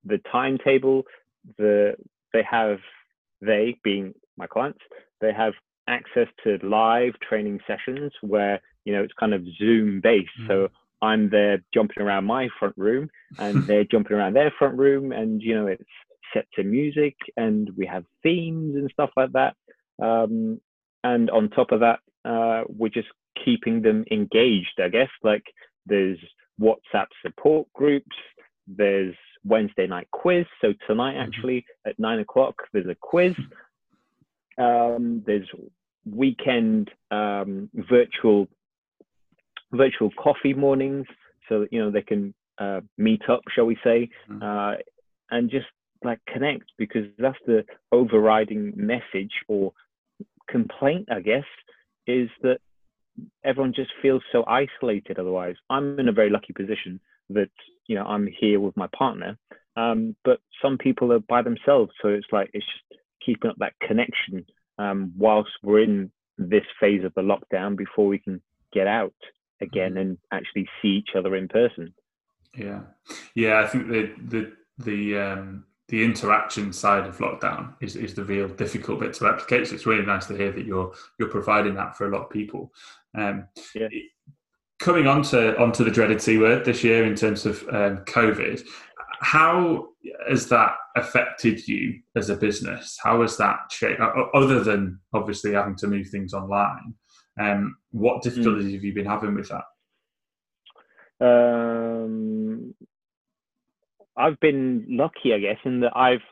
[0.05, 1.05] the timetable,
[1.59, 1.95] the
[2.33, 2.79] they have
[3.41, 4.81] they being my clients,
[5.21, 5.53] they have
[5.89, 10.31] access to live training sessions where you know it's kind of Zoom based.
[10.43, 10.49] Mm.
[10.49, 10.69] So
[11.03, 15.43] I'm there jumping around my front room and they're jumping around their front room and
[15.43, 15.85] you know it's
[16.35, 19.55] set to music and we have themes and stuff like that.
[20.03, 20.61] Um,
[21.05, 23.09] and on top of that, uh, we're just
[23.45, 25.09] keeping them engaged, I guess.
[25.23, 25.45] Like
[25.87, 26.19] there's
[26.61, 28.17] WhatsApp support groups,
[28.67, 30.45] there's Wednesday night quiz.
[30.61, 31.29] So tonight, mm-hmm.
[31.29, 33.35] actually, at nine o'clock, there's a quiz.
[34.59, 35.49] Um, there's
[36.11, 38.49] weekend um, virtual
[39.73, 41.07] virtual coffee mornings,
[41.49, 44.43] so that you know they can uh, meet up, shall we say, mm-hmm.
[44.43, 44.77] uh,
[45.31, 45.67] and just
[46.05, 49.73] like connect because that's the overriding message or
[50.49, 51.45] complaint, I guess,
[52.07, 52.59] is that
[53.45, 55.57] everyone just feels so isolated otherwise.
[55.71, 57.01] I'm in a very lucky position
[57.31, 57.51] that,
[57.87, 59.37] you know, I'm here with my partner.
[59.77, 61.93] Um, but some people are by themselves.
[62.01, 64.47] So it's like, it's just keeping up that connection
[64.79, 68.41] um, whilst we're in this phase of the lockdown before we can
[68.73, 69.15] get out
[69.61, 69.99] again mm-hmm.
[69.99, 71.95] and actually see each other in person.
[72.57, 72.81] Yeah.
[73.35, 73.61] Yeah.
[73.61, 78.49] I think the, the, the, um, the interaction side of lockdown is, is the real
[78.49, 79.69] difficult bit to replicate.
[79.69, 82.31] So it's really nice to hear that you're you're providing that for a lot of
[82.31, 82.73] people.
[83.17, 83.89] Um, yeah.
[84.79, 88.63] Coming on to onto the dreaded C word this year in terms of um, COVID,
[89.21, 89.89] how
[90.29, 92.99] has that affected you as a business?
[93.03, 94.01] How has that shaped,
[94.35, 96.95] other than obviously having to move things online?
[97.41, 98.75] Um, what difficulties mm.
[98.75, 99.65] have you been having with that?
[101.21, 102.75] Um,
[104.17, 106.23] I've been lucky, I guess, in that I've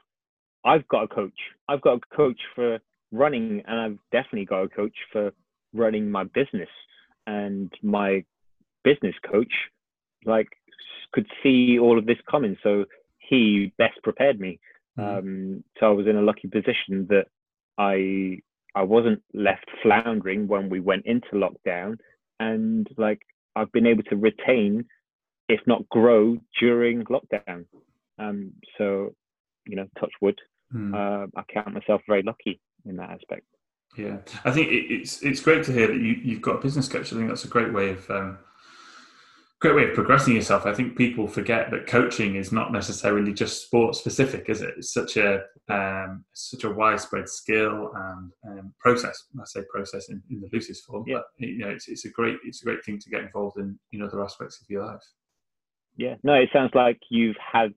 [0.65, 1.39] I've got a coach.
[1.69, 2.79] I've got a coach for
[3.13, 5.33] running, and I've definitely got a coach for
[5.73, 6.69] running my business.
[7.27, 8.25] And my
[8.83, 9.53] business coach,
[10.25, 10.49] like,
[11.13, 12.85] could see all of this coming, so
[13.19, 14.59] he best prepared me.
[14.99, 15.19] Mm.
[15.19, 17.27] Um, so I was in a lucky position that
[17.79, 18.39] I
[18.77, 21.99] I wasn't left floundering when we went into lockdown,
[22.41, 23.23] and like
[23.57, 24.87] I've been able to retain
[25.49, 27.65] if not grow during lockdown.
[28.19, 29.15] Um, so,
[29.67, 30.39] you know, touch wood.
[30.73, 30.95] Hmm.
[30.95, 33.45] Uh, I count myself very lucky in that aspect.
[33.97, 37.13] Yeah, I think it's it's great to hear that you, you've got a business coach.
[37.13, 38.39] I think that's a great way of um,
[39.61, 40.67] great way of progressing yourself.
[40.67, 44.75] I think people forget that coaching is not necessarily just sport specific, is it?
[44.77, 49.25] It's such a um, such a widespread skill and um, process.
[49.41, 51.21] I say process in, in the loosest form, Yeah.
[51.39, 53.79] but you know, it's, it's a great it's a great thing to get involved in
[53.93, 55.05] in other aspects of your life.
[55.97, 56.17] Yeah.
[56.23, 57.75] No, it sounds like you've had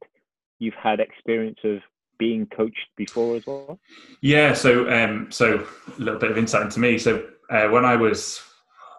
[0.59, 1.79] you've had experience of
[2.17, 3.79] being coached before as well.
[4.21, 5.65] Yeah, so um, so
[5.97, 6.97] a little bit of insight into me.
[6.97, 8.41] So uh, when I was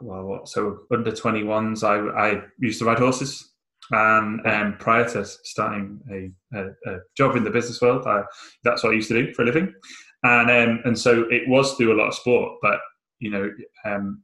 [0.00, 3.52] well, what, so under twenty ones, I I used to ride horses,
[3.90, 8.22] and um, prior to starting a, a, a job in the business world, I,
[8.62, 9.74] that's what I used to do for a living,
[10.22, 12.78] and um, and so it was through a lot of sport, but
[13.18, 13.50] you know.
[13.84, 14.22] Um,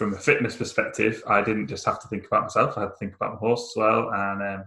[0.00, 2.96] from a fitness perspective, I didn't just have to think about myself; I had to
[2.98, 4.64] think about my horse as well, and um,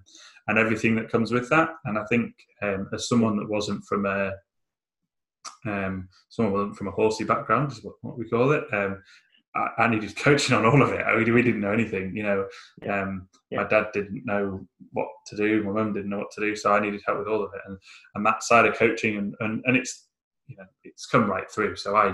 [0.48, 1.70] and everything that comes with that.
[1.86, 4.34] And I think um, as someone that wasn't from a
[5.66, 8.66] um, someone wasn't from a horsey background, is what, what we call it.
[8.72, 9.02] Um,
[9.56, 11.02] I, I needed coaching on all of it.
[11.02, 12.46] I mean, we didn't know anything, you know.
[12.84, 13.02] Yeah.
[13.02, 13.64] Um, Yeah.
[13.64, 15.64] My dad didn't know what to do.
[15.64, 17.62] My mum didn't know what to do, so I needed help with all of it.
[17.66, 17.80] And
[18.14, 20.10] and that side of coaching, and and, and it's
[20.46, 21.76] you know it's come right through.
[21.78, 22.14] So I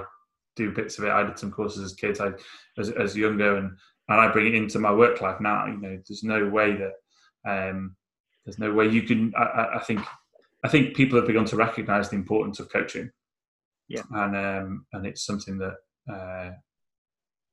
[0.55, 1.11] do bits of it.
[1.11, 2.31] I did some courses as kids, I
[2.77, 3.71] as as younger, and
[4.07, 5.65] and I bring it into my work life now.
[5.67, 6.93] You know, there's no way that
[7.49, 7.95] um,
[8.45, 9.33] there's no way you can.
[9.37, 10.01] I, I- think
[10.63, 13.11] I think people have begun to recognise the importance of coaching.
[13.87, 14.03] Yeah.
[14.11, 15.75] and um, and it's something that
[16.11, 16.51] uh,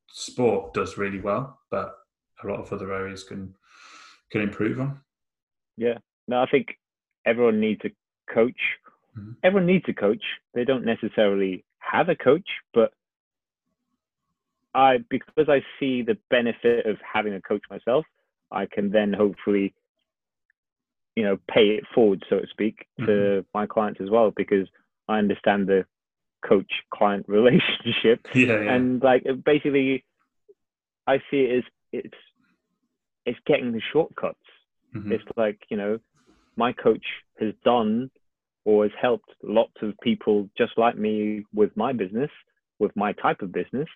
[0.08, 1.94] sport does really well, but
[2.42, 3.54] a lot of other areas can
[4.30, 5.00] can improve on.
[5.76, 6.68] Yeah, no, I think
[7.24, 7.90] everyone needs a
[8.32, 8.60] coach.
[9.18, 9.36] Mhm.
[9.42, 10.22] Everyone needs a coach.
[10.54, 12.92] They don't necessarily have a coach, but
[14.74, 18.04] I because I see the benefit of having a coach myself,
[18.50, 19.74] I can then hopefully,
[21.14, 24.68] you know, pay it forward, so to speak, to my clients as well, because
[25.08, 25.86] I understand the
[26.46, 28.74] coach client relationship Yeah, yeah.
[28.74, 30.04] and like basically
[31.06, 32.14] i see it as it's
[33.24, 34.38] it's getting the shortcuts
[34.94, 35.12] Mhm.
[35.12, 35.98] it's like you know
[36.56, 37.04] my coach
[37.40, 38.10] has done
[38.66, 42.30] or has helped lots of people just like me with my business
[42.78, 43.88] with my type of business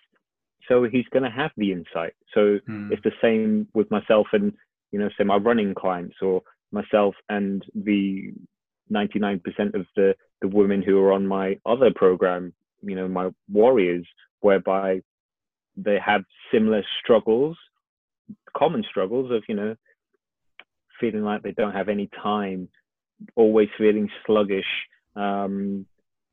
[0.67, 2.91] so he's going to have the insight so Mm.
[2.91, 4.53] it's the same with myself and
[4.91, 8.33] you know say my running clients or myself and the
[8.91, 9.41] 99%
[9.79, 14.05] of the the women who are on my other program you know my warriors
[14.39, 15.01] whereby
[15.77, 17.57] they have similar struggles
[18.57, 19.75] common struggles of you know
[20.99, 22.67] feeling like they don't have any time
[23.35, 24.65] always feeling sluggish
[25.15, 25.85] um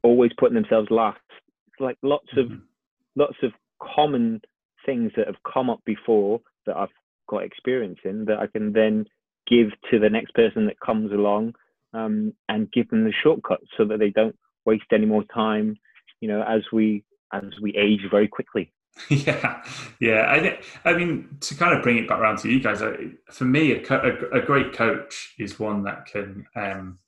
[0.03, 1.21] always putting themselves last
[1.69, 2.63] It's like lots of Mhm.
[3.17, 4.41] lots of common
[4.87, 6.93] things that have come up before that I've
[7.29, 9.07] got experience in that I can then
[9.47, 11.55] give to the next person that comes along
[11.93, 15.77] um, and give them the shortcuts so that they don't waste any more time,
[16.21, 18.73] you know, as we as we age very quickly.
[19.11, 19.63] Yeah,
[20.01, 20.27] yeah.
[20.29, 20.65] I think.
[20.85, 23.73] I mean, to kind of bring it back around to you guys, I- for me,
[23.73, 26.99] a, co- a, a great coach is one that can um,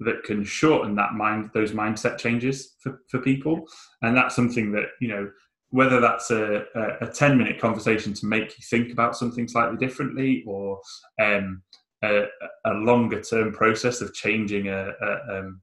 [0.00, 3.66] that can shorten that mind those mindset changes for, for people,
[4.02, 5.30] and that's something that you know
[5.70, 9.76] whether that's a, a, a ten minute conversation to make you think about something slightly
[9.76, 10.80] differently, or
[11.20, 11.62] um,
[12.04, 12.24] a,
[12.66, 15.60] a longer term process of changing a, a, um,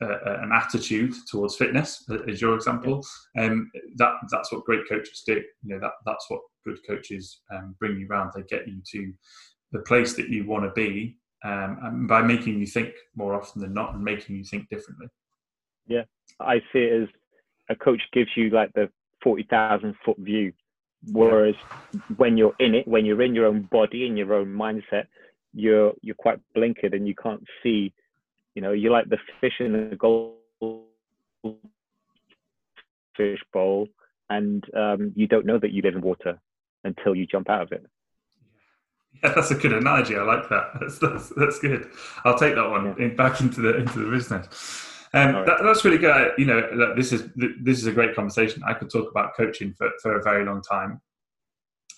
[0.00, 3.04] a, a- an attitude towards fitness, as your example
[3.38, 5.42] um, that that's what great coaches do.
[5.62, 8.32] You know that that's what good coaches um, bring you around.
[8.34, 9.12] They get you to
[9.72, 13.60] the place that you want to be um, and by making you think more often
[13.60, 15.06] than not and making you think differently.
[15.86, 16.04] Yeah,
[16.40, 17.08] I see it as
[17.70, 18.88] a coach gives you like the
[19.22, 20.52] forty thousand foot view,
[21.12, 21.54] whereas
[22.16, 25.06] when you're in it, when you're in your own body and your own mindset,
[25.52, 27.92] you're you're quite blinkered and you can't see.
[28.58, 31.54] You know, you're like the fish in the goldfish
[33.52, 33.86] bowl,
[34.30, 36.40] and um, you don't know that you live in water
[36.82, 37.86] until you jump out of it.
[39.22, 40.16] Yeah, that's a good analogy.
[40.16, 40.72] I like that.
[40.80, 41.88] That's that's, that's good.
[42.24, 44.48] I'll take that one in, back into the into the business.
[45.14, 45.46] Um, right.
[45.46, 46.32] that, that's really good.
[46.36, 48.64] You know, this is this is a great conversation.
[48.66, 51.00] I could talk about coaching for, for a very long time,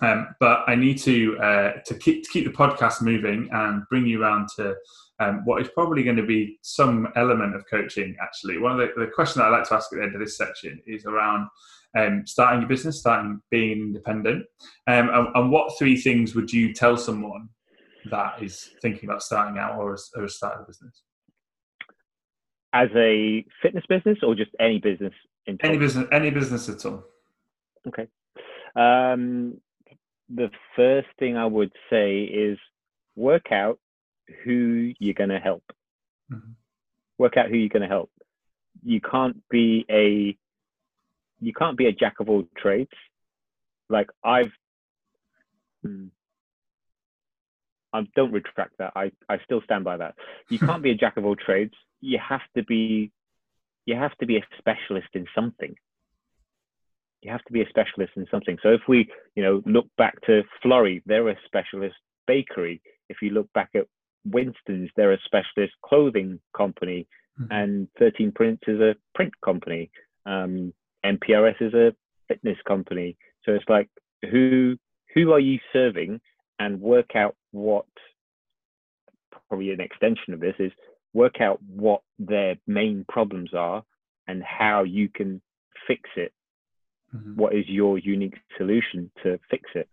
[0.00, 4.06] um, but I need to uh, to keep to keep the podcast moving and bring
[4.06, 4.74] you around to
[5.20, 8.16] um, what is probably going to be some element of coaching.
[8.20, 10.38] Actually, one of the, the questions I like to ask at the end of this
[10.38, 11.48] section is around
[11.96, 14.46] um, starting your business, starting being independent,
[14.86, 17.48] um, and, and what three things would you tell someone
[18.10, 21.02] that is thinking about starting out or has, or has started a business?
[22.72, 25.12] As a fitness business or just any business
[25.46, 27.04] in Any business, any business at all.
[27.88, 28.06] Okay.
[28.76, 29.60] Um,
[30.32, 32.58] the first thing I would say is
[33.16, 33.78] work out
[34.44, 35.64] who you're going to help.
[36.32, 36.52] Mm-hmm.
[37.18, 38.10] Work out who you're going to help.
[38.82, 40.36] You can't be a
[41.40, 42.90] you can't be a jack of all trades.
[43.88, 44.52] Like I've,
[45.82, 46.06] hmm,
[47.92, 48.92] I don't retract that.
[48.94, 50.14] I, I still stand by that.
[50.48, 51.74] You can't be a jack of all trades.
[52.00, 53.10] You have to be,
[53.86, 55.74] you have to be a specialist in something.
[57.22, 58.56] You have to be a specialist in something.
[58.62, 61.96] So if we, you know, look back to Florrie, they're a specialist
[62.26, 62.80] bakery.
[63.08, 63.86] If you look back at
[64.24, 67.06] Winston's, they're a specialist clothing company,
[67.40, 67.52] mm-hmm.
[67.52, 69.90] and 13 Prints is a print company.
[70.24, 70.72] Um,
[71.04, 71.94] MPRS is a
[72.28, 73.16] fitness company.
[73.44, 73.88] So it's like
[74.30, 74.76] who
[75.14, 76.20] who are you serving
[76.58, 77.86] and work out what
[79.48, 80.70] probably an extension of this is
[81.12, 83.82] work out what their main problems are
[84.28, 85.42] and how you can
[85.88, 86.32] fix it.
[87.14, 87.36] Mm-hmm.
[87.36, 89.88] What is your unique solution to fix it?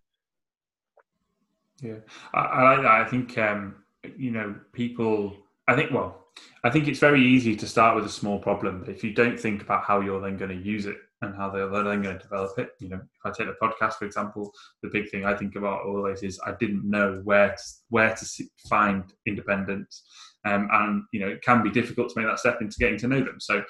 [1.81, 1.99] Yeah,
[2.33, 3.75] I, I, I think um,
[4.17, 5.35] you know people.
[5.67, 6.27] I think well,
[6.63, 9.39] I think it's very easy to start with a small problem, but if you don't
[9.39, 12.23] think about how you're then going to use it and how they're then going to
[12.23, 14.51] develop it, you know, if I take the podcast for example,
[14.83, 18.43] the big thing I think about always is I didn't know where to, where to
[18.69, 20.03] find independence,
[20.45, 23.07] um, and you know, it can be difficult to make that step into getting to
[23.07, 23.39] know them.
[23.39, 23.63] So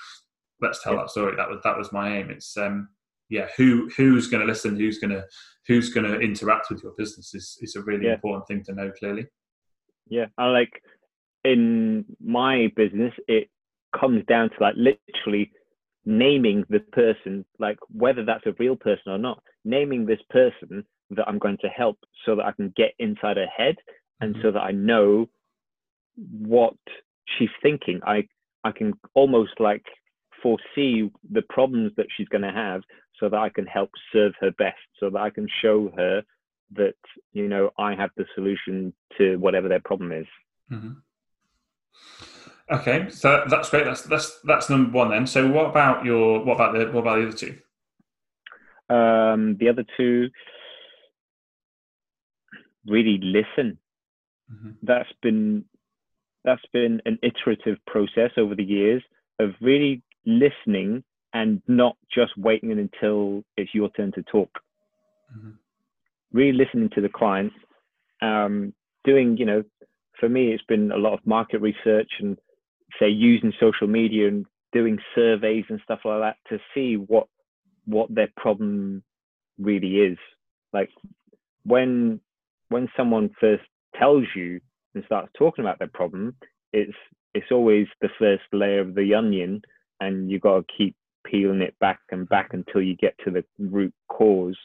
[0.61, 0.99] let's tell yeah.
[0.99, 1.35] that story.
[1.35, 2.29] That was that was my aim.
[2.29, 2.89] It's um,
[3.29, 5.23] yeah, who who's going to listen, who's going to
[5.67, 8.13] who's going to interact with your business is is a really yeah.
[8.13, 9.27] important thing to know clearly.
[10.09, 10.81] Yeah, I like
[11.43, 13.49] in my business, it
[13.97, 15.51] comes down to like literally
[16.05, 21.27] naming the person, like whether that's a real person or not, naming this person that
[21.27, 23.75] I'm going to help so that I can get inside her head
[24.21, 24.41] and mm-hmm.
[24.43, 25.27] so that I know
[26.15, 26.75] what
[27.37, 27.99] she's thinking.
[28.05, 28.27] I
[28.63, 29.83] I can almost like
[30.41, 32.81] foresee the problems that she's going to have
[33.19, 36.23] so that I can help serve her best, so that I can show her
[36.75, 36.95] that
[37.33, 40.27] you know I have the solution to whatever their problem is.
[40.71, 40.91] Mm-hmm.
[42.69, 43.85] Okay, so that's great.
[43.85, 45.25] That's that's that's number one then.
[45.25, 47.57] So what about your what about the what about the other two?
[48.93, 50.29] Um, the other two,
[52.85, 53.79] really listen.
[54.51, 54.71] Mm-hmm.
[54.83, 55.65] That's been
[56.43, 59.03] that's been an iterative process over the years
[59.39, 61.03] of really listening
[61.37, 64.49] and not just waiting until it's your turn to talk.
[65.37, 65.51] Mm-hmm.
[66.33, 67.53] Really listening to the client,
[68.23, 68.73] um,
[69.03, 69.63] doing you know,
[70.19, 72.37] for me it's been a lot of market research and
[72.99, 77.27] say using social media and doing surveys and stuff like that to see what
[77.85, 79.03] what their problem
[79.59, 80.17] really is
[80.73, 80.89] like
[81.63, 82.19] when
[82.69, 83.63] when someone first
[83.95, 84.59] tells you
[84.93, 86.35] and starts talking about their problem
[86.73, 86.97] it's
[87.33, 89.61] it's always the first layer of the onion
[90.01, 90.95] and you've got to keep
[91.29, 94.57] peeling it back and back until you get to the root cause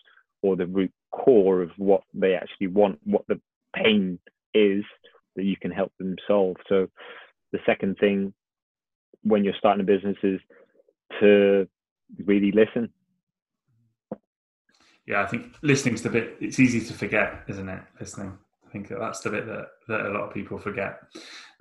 [0.42, 3.40] or the root core of what they actually want what the
[3.74, 4.18] pain
[4.54, 4.84] is
[5.36, 6.88] that you can help them solve so
[7.52, 8.32] the second thing
[9.22, 10.40] when you're starting a business is
[11.20, 11.68] to
[12.24, 12.90] really listen.
[15.06, 16.36] Yeah, I think listening's the bit.
[16.40, 17.82] It's easy to forget, isn't it?
[17.98, 18.38] Listening.
[18.66, 21.00] I think that that's the bit that, that a lot of people forget.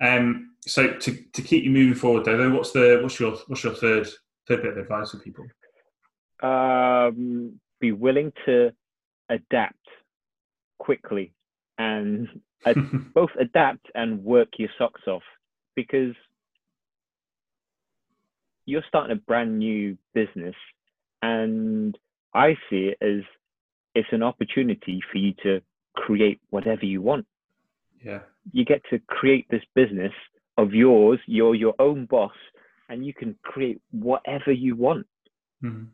[0.00, 3.74] Um, so to, to keep you moving forward, though, what's the what's your what's your
[3.74, 4.08] third
[4.46, 5.46] third bit of advice for people?
[6.42, 8.72] Um, be willing to
[9.28, 9.76] adapt
[10.78, 11.32] quickly
[11.78, 12.28] and
[12.66, 15.22] ad- both adapt and work your socks off
[15.74, 16.14] because
[18.66, 20.54] you're starting a brand new business
[21.22, 21.96] and
[22.34, 23.22] I see it as
[23.94, 25.60] it's an opportunity for you to
[25.94, 27.26] create whatever you want.
[28.04, 28.20] Yeah.
[28.52, 30.12] You get to create this business
[30.58, 32.32] of yours, you're your own boss,
[32.88, 35.06] and you can create whatever you want.
[35.62, 35.84] Mm-hmm.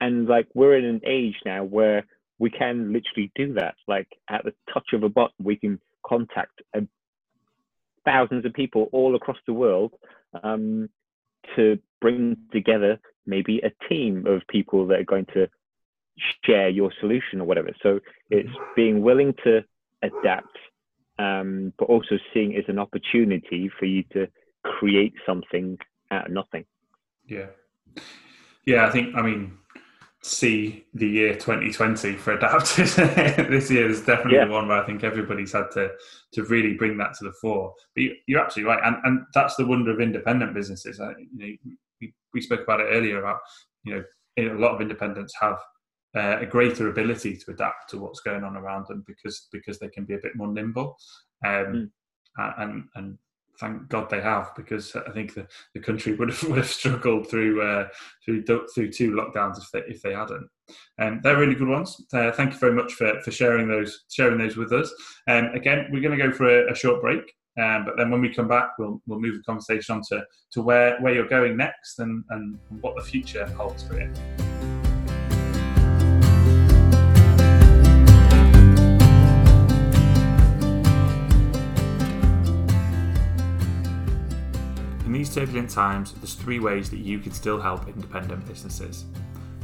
[0.00, 2.04] And like we're in an age now where
[2.38, 3.74] we can literally do that.
[3.86, 6.82] Like at the touch of a button, we can contact a
[8.04, 9.92] thousands of people all across the world
[10.42, 10.88] um,
[11.56, 15.48] to bring together maybe a team of people that are going to
[16.44, 17.70] share your solution or whatever.
[17.82, 18.00] So
[18.30, 19.64] it's being willing to
[20.02, 20.56] adapt,
[21.18, 24.28] um, but also seeing it as an opportunity for you to
[24.62, 25.78] create something
[26.14, 26.64] out of nothing.
[27.26, 27.46] Yeah.
[28.66, 29.58] Yeah, I think, I mean,
[30.24, 32.96] see the year 2020 for adapters
[33.50, 34.46] this year is definitely yeah.
[34.46, 35.90] the one where I think everybody's had to
[36.32, 37.74] to really bring that to the fore.
[37.94, 40.98] But you, are absolutely right, and and that's the wonder of independent businesses.
[40.98, 43.40] I, you know, we, we spoke about it earlier about
[43.84, 44.04] you know
[44.38, 45.58] a lot of independents have
[46.16, 49.88] uh, a greater ability to adapt to what's going on around them because because they
[49.88, 50.96] can be a bit more nimble,
[51.44, 51.90] um,
[52.38, 52.54] mm.
[52.58, 53.18] and and
[53.60, 57.28] thank God they have because I think the, the country would have, would have struggled
[57.28, 57.88] through uh,
[58.24, 58.44] through
[58.74, 60.48] through two lockdowns if they if they hadn't.
[60.98, 61.96] Um, they're really good ones.
[62.12, 64.92] Uh, thank you very much for, for sharing those sharing those with us.
[65.28, 67.22] Um, again, we're going to go for a, a short break,
[67.60, 70.62] um, but then when we come back, we'll we'll move the conversation on to, to
[70.62, 74.10] where where you're going next and, and what the future holds for you.
[85.24, 89.06] These turbulent times, there's three ways that you can still help independent businesses.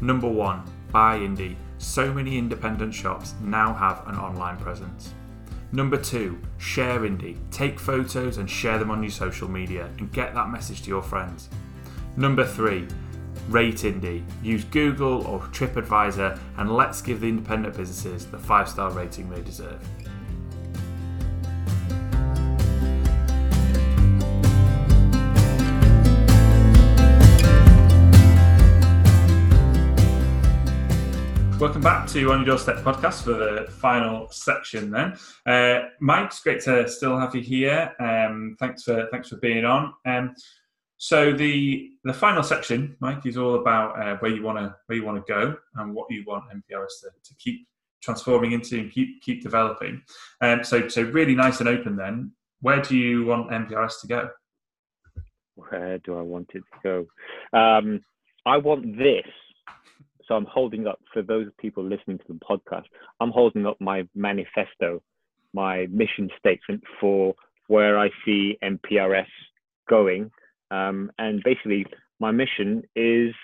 [0.00, 1.54] Number one, buy indie.
[1.76, 5.12] So many independent shops now have an online presence.
[5.72, 7.36] Number two, share indie.
[7.50, 11.02] Take photos and share them on your social media and get that message to your
[11.02, 11.50] friends.
[12.16, 12.88] Number three,
[13.50, 14.24] rate indie.
[14.42, 19.42] Use Google or TripAdvisor and let's give the independent businesses the five star rating they
[19.42, 19.86] deserve.
[31.80, 34.90] Welcome back to On Your Doorstep podcast for the final section.
[34.90, 35.16] Then,
[35.46, 37.94] uh, Mike, it's great to still have you here.
[37.98, 39.94] Um, thanks for thanks for being on.
[40.04, 40.34] Um,
[40.98, 44.98] so the the final section, Mike, is all about uh, where you want to where
[44.98, 47.66] you want to go and what you want MPRS to, to keep
[48.02, 50.02] transforming into and keep keep developing.
[50.42, 51.96] Um, so so really nice and open.
[51.96, 54.28] Then, where do you want MPRS to go?
[55.54, 57.06] Where do I want it to
[57.54, 57.58] go?
[57.58, 58.02] Um,
[58.44, 59.24] I want this
[60.30, 62.84] so I'm holding up for those people listening to the podcast.
[63.18, 65.02] I'm holding up my manifesto,
[65.52, 67.34] my mission statement for
[67.66, 69.26] where I see MPRS
[69.88, 70.30] going.
[70.70, 71.84] Um, and basically,
[72.20, 73.34] my mission is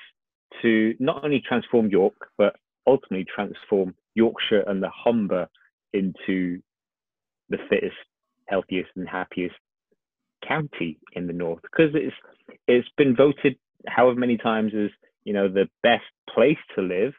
[0.63, 2.55] to not only transform York, but
[2.87, 5.49] ultimately transform Yorkshire and the Humber
[5.93, 6.61] into
[7.49, 7.97] the fittest,
[8.47, 9.57] healthiest, and happiest
[10.47, 11.63] county in the north.
[11.63, 12.15] Because it's
[12.69, 13.57] it's been voted
[13.89, 14.91] however many times as
[15.27, 17.13] you know, the best place to live,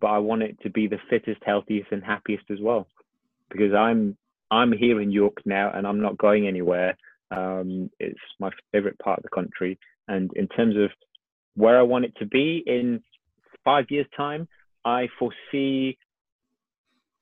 [0.00, 2.86] but I want it to be the fittest, healthiest, and happiest as well.
[3.50, 4.16] Because I'm
[4.50, 6.96] I'm here in York now, and I'm not going anywhere.
[7.30, 10.90] Um, it's my favorite part of the country, and in terms of
[11.54, 13.02] where I want it to be in
[13.64, 14.46] five years' time,
[14.84, 15.96] I foresee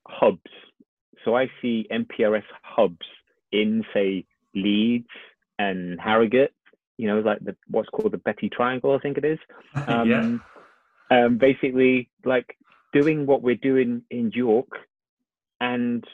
[0.08, 0.50] hubs.
[1.24, 3.06] So I see MPRS hubs
[3.52, 4.24] in, say,
[4.54, 5.08] Leeds
[5.58, 6.52] and Harrogate,
[6.96, 9.38] you know, like the what's called the Betty Triangle, I think it is.
[9.88, 10.38] Um, yeah.
[11.08, 12.56] Um, basically, like
[12.92, 14.68] doing what we're doing in York
[15.60, 16.04] and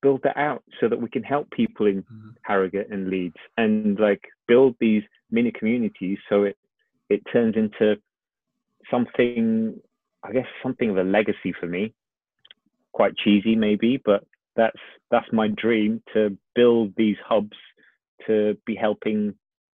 [0.00, 2.30] build that out so that we can help people in mm-hmm.
[2.42, 6.56] Harrogate and Leeds and like build these mini communities so it
[7.10, 7.96] it turns into
[8.90, 9.78] something
[10.22, 11.92] I guess something of a legacy for me.
[12.92, 14.24] Quite cheesy maybe, but
[14.56, 14.80] that's
[15.10, 17.56] that's my dream to build these hubs
[18.26, 19.34] to be helping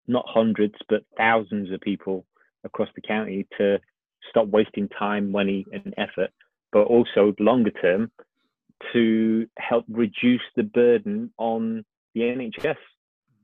[0.07, 2.25] not hundreds, but thousands of people
[2.65, 3.79] across the county to
[4.29, 6.31] stop wasting time, money, and effort,
[6.73, 8.11] but also longer term
[8.93, 11.85] to help reduce the burden on
[12.15, 12.77] the NHS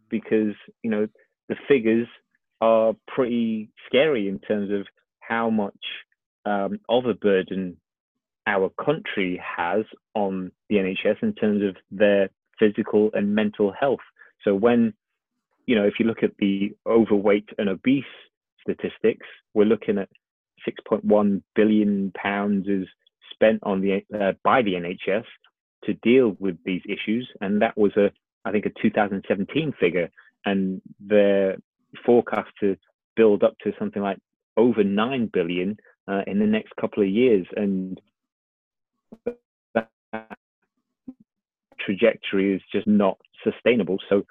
[0.09, 1.07] because you know
[1.49, 2.09] the figures
[2.61, 4.87] are pretty scary in terms of
[5.21, 5.75] how much
[6.47, 7.77] um, of a burden
[8.47, 9.85] our country has
[10.15, 14.01] on the NHS in terms of their physical and mental health.
[14.45, 14.95] So when
[15.67, 18.05] you know, if you look at the overweight and obese
[18.63, 20.09] statistics, we're looking at
[20.67, 22.87] 6.1 billion pounds is
[23.33, 25.25] spent on the uh, by the NHS
[25.85, 28.11] to deal with these issues, and that was a
[28.45, 30.09] I think a 2017 figure,
[30.45, 31.57] and the
[32.05, 32.77] forecast to
[33.17, 34.19] build up to something like
[34.57, 35.77] over 9 billion
[36.09, 38.01] uh, in the next couple of years, and
[39.75, 39.89] that
[41.81, 43.99] trajectory is just not sustainable.
[44.09, 44.25] So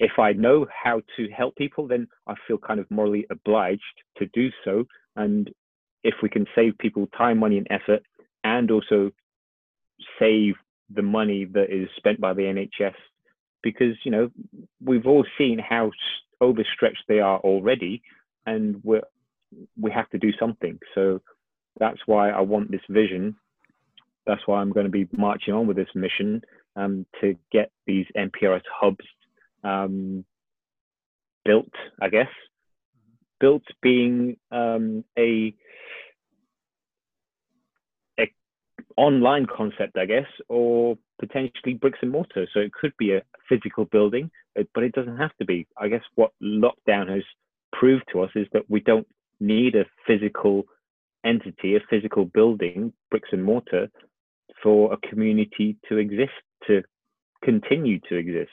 [0.00, 3.82] if I know how to help people, then I feel kind of morally obliged
[4.16, 4.84] to do so.
[5.14, 5.50] And
[6.02, 8.02] if we can save people time, money, and effort,
[8.42, 9.10] and also
[10.18, 10.54] save
[10.88, 12.94] the money that is spent by the NHS,
[13.62, 14.30] because you know
[14.82, 15.90] we've all seen how
[16.40, 18.02] overstretched they are already,
[18.46, 19.00] and we
[19.78, 20.78] we have to do something.
[20.94, 21.20] So
[21.78, 23.36] that's why I want this vision.
[24.26, 26.40] That's why I'm going to be marching on with this mission
[26.76, 29.04] um, to get these MPRS hubs
[29.64, 30.24] um,
[31.44, 32.28] built, I guess.
[33.40, 35.54] Built being um, a,
[38.18, 38.30] a
[38.96, 42.46] online concept, I guess, or potentially bricks and mortar.
[42.52, 44.30] So it could be a physical building,
[44.74, 45.66] but it doesn't have to be.
[45.78, 47.22] I guess what lockdown has
[47.72, 49.06] proved to us is that we don't
[49.38, 50.64] need a physical
[51.24, 53.88] entity, a physical building, bricks and mortar,
[54.62, 56.32] for a community to exist,
[56.66, 56.82] to
[57.42, 58.50] continue to exist.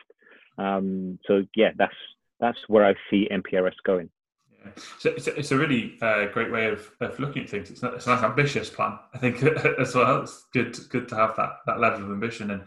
[0.58, 1.96] Um, so yeah, that's
[2.40, 4.10] that's where I see MPRS going.
[4.52, 4.72] Yeah.
[5.00, 7.70] So it's, a, it's a really uh, great way of, of looking at things.
[7.70, 9.44] It's, not, it's a nice ambitious plan, I think,
[9.80, 10.22] as well.
[10.22, 12.64] It's good good to have that that level of ambition and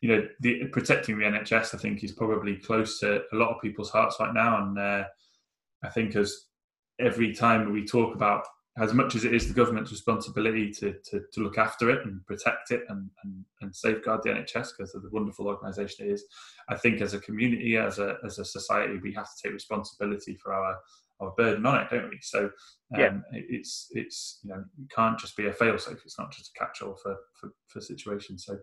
[0.00, 1.74] you know the protecting the NHS.
[1.74, 5.04] I think is probably close to a lot of people's hearts right now, and uh,
[5.82, 6.46] I think as
[7.00, 8.46] every time we talk about
[8.78, 12.24] as much as it is the government's responsibility to, to, to look after it and
[12.24, 16.24] protect it and, and, and safeguard the NHS because of the wonderful organisation it is,
[16.70, 20.38] I think as a community, as a, as a society, we have to take responsibility
[20.42, 20.76] for our,
[21.20, 22.18] our burden on it, don't we?
[22.22, 22.50] So um,
[22.98, 23.12] yeah.
[23.32, 25.98] it's, it's, you know, it can't just be a fail-safe.
[26.02, 28.46] It's not just a catch-all for, for, for situations.
[28.46, 28.56] So,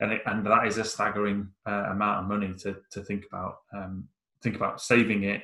[0.00, 3.58] and, it, and that is a staggering uh, amount of money to, to think about,
[3.76, 4.08] um,
[4.42, 5.42] think about saving it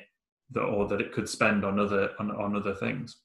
[0.61, 3.17] or that it could spend on other, on, on other things.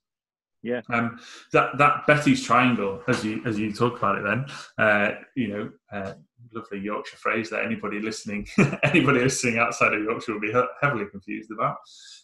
[0.63, 0.81] Yeah.
[0.91, 1.21] Um,
[1.53, 4.47] that that Betty's triangle, as you as you talk about it, then
[4.79, 6.15] uh, you know, uh,
[6.53, 8.47] lovely Yorkshire phrase that anybody listening,
[8.83, 11.77] anybody listening outside of Yorkshire will be heavily confused about.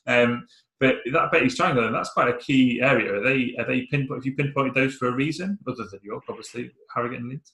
[0.07, 0.47] Um,
[0.81, 3.15] but that Betty's triangle, and that's quite a key area.
[3.15, 4.19] Are they are they pinpoint?
[4.19, 7.53] Have you pinpointed those for a reason, other than York, obviously, Harrogate and Leeds?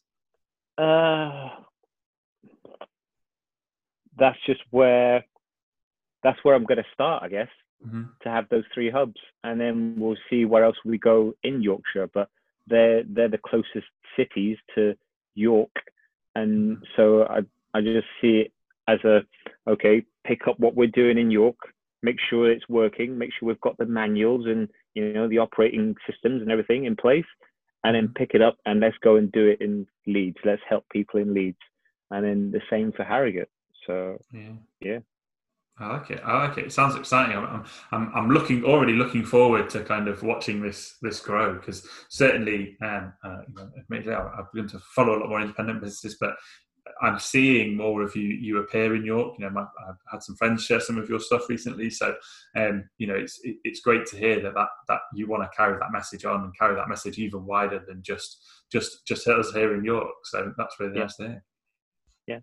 [0.78, 1.50] Uh,
[4.18, 5.24] that's just where
[6.22, 7.48] that's where I'm going to start, I guess
[7.86, 8.02] mm-hmm.
[8.22, 12.08] to have those three hubs, and then we'll see where else we go in Yorkshire.
[12.12, 12.28] But
[12.66, 14.94] they're they're the closest cities to
[15.34, 15.74] York,
[16.34, 16.84] and mm-hmm.
[16.96, 17.40] so I
[17.74, 18.52] I just see it
[18.88, 19.20] as a
[19.68, 21.56] okay, pick up what we're doing in York,
[22.02, 25.94] make sure it's working, make sure we've got the manuals and you know the operating
[26.08, 27.30] systems and everything in place,
[27.84, 28.14] and then mm-hmm.
[28.14, 30.38] pick it up and let's go and do it in Leeds.
[30.44, 31.58] Let's help people in Leeds,
[32.10, 33.50] and then the same for Harrogate.
[33.86, 34.98] So yeah, yeah.
[35.80, 36.20] I like it.
[36.24, 36.66] I like it.
[36.66, 37.36] It sounds exciting.
[37.36, 41.88] I'm, I'm, I'm looking already looking forward to kind of watching this this grow because
[42.10, 43.38] certainly, um, uh,
[43.90, 46.34] you know, I've begun to follow a lot more independent businesses, but
[47.00, 49.36] I'm seeing more of you you appear in York.
[49.38, 52.14] You know, my, I've had some friends share some of your stuff recently, so
[52.56, 55.56] um, you know, it's it, it's great to hear that that that you want to
[55.56, 59.52] carry that message on and carry that message even wider than just just just us
[59.52, 60.14] here in York.
[60.24, 61.02] So that's really yeah.
[61.02, 61.44] nice to hear.
[62.26, 62.38] Yeah.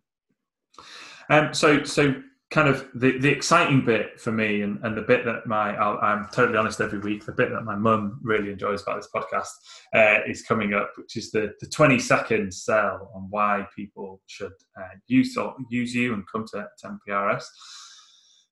[1.30, 1.54] Um.
[1.54, 2.16] So so
[2.50, 6.14] kind of the, the exciting bit for me and, and the bit that my i
[6.14, 9.50] am totally honest every week the bit that my mum really enjoys about this podcast
[9.94, 14.54] uh, is coming up which is the, the 20 second sell on why people should
[14.80, 17.44] uh, use or use you and come to, to mprs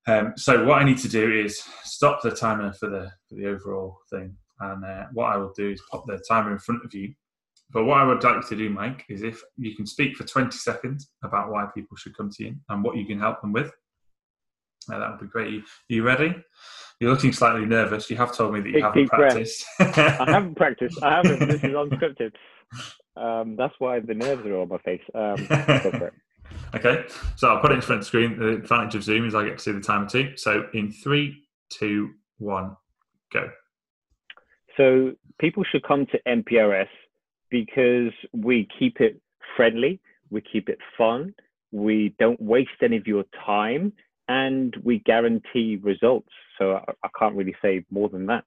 [0.08, 3.48] um, so what i need to do is stop the timer for the for the
[3.48, 4.36] overall thing.
[4.60, 7.14] And uh, what i will do is pop the timer in front of you.
[7.72, 10.52] But what I would like to do, Mike, is if you can speak for 20
[10.52, 13.72] seconds about why people should come to you and what you can help them with.
[14.92, 15.62] Uh, that would be great.
[15.62, 16.36] Are you ready?
[17.00, 18.10] You're looking slightly nervous.
[18.10, 19.66] You have told me that you haven't practiced.
[19.80, 21.04] I haven't practiced.
[21.04, 21.40] I haven't.
[21.40, 22.32] This is unscripted.
[23.18, 25.02] Um, that's why the nerves are on my face.
[25.14, 25.48] Um,
[26.76, 27.06] okay,
[27.36, 28.40] so I'll put it in front of the screen.
[28.40, 30.34] The advantage of Zoom is I get to see the timer too.
[30.38, 32.78] So in three, two, one,
[33.32, 33.50] go.
[34.78, 36.90] So people should come to MPRS
[37.50, 39.22] because we keep it
[39.56, 41.34] friendly, we keep it fun,
[41.72, 43.94] we don't waste any of your time,
[44.28, 46.30] and we guarantee results.
[46.58, 48.44] So I, I can't really say more than that.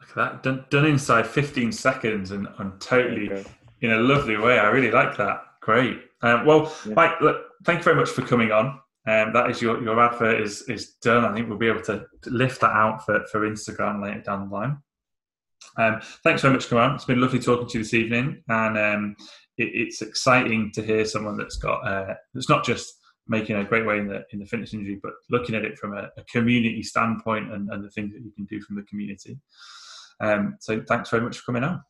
[0.00, 3.44] Look at that done, done inside 15 seconds and, and totally
[3.80, 4.58] in a lovely way.
[4.58, 5.42] I really like that.
[5.60, 6.00] Great.
[6.22, 6.94] Um, well, yeah.
[6.94, 8.80] Mike, look, thank you very much for coming on.
[9.08, 11.24] Um, that is your, your advert is is done.
[11.24, 14.54] I think we'll be able to lift that out for, for Instagram later down the
[14.54, 14.78] line.
[15.78, 16.94] Um, thanks very much on.
[16.94, 19.16] It's been lovely talking to you this evening, and um,
[19.58, 22.94] it, it's exciting to hear someone that's got uh, that's not just
[23.28, 25.96] making a great way in the in the fitness industry, but looking at it from
[25.96, 29.38] a, a community standpoint and, and, the things that you can do from the community.
[30.20, 31.82] Um, so thanks very much for coming on.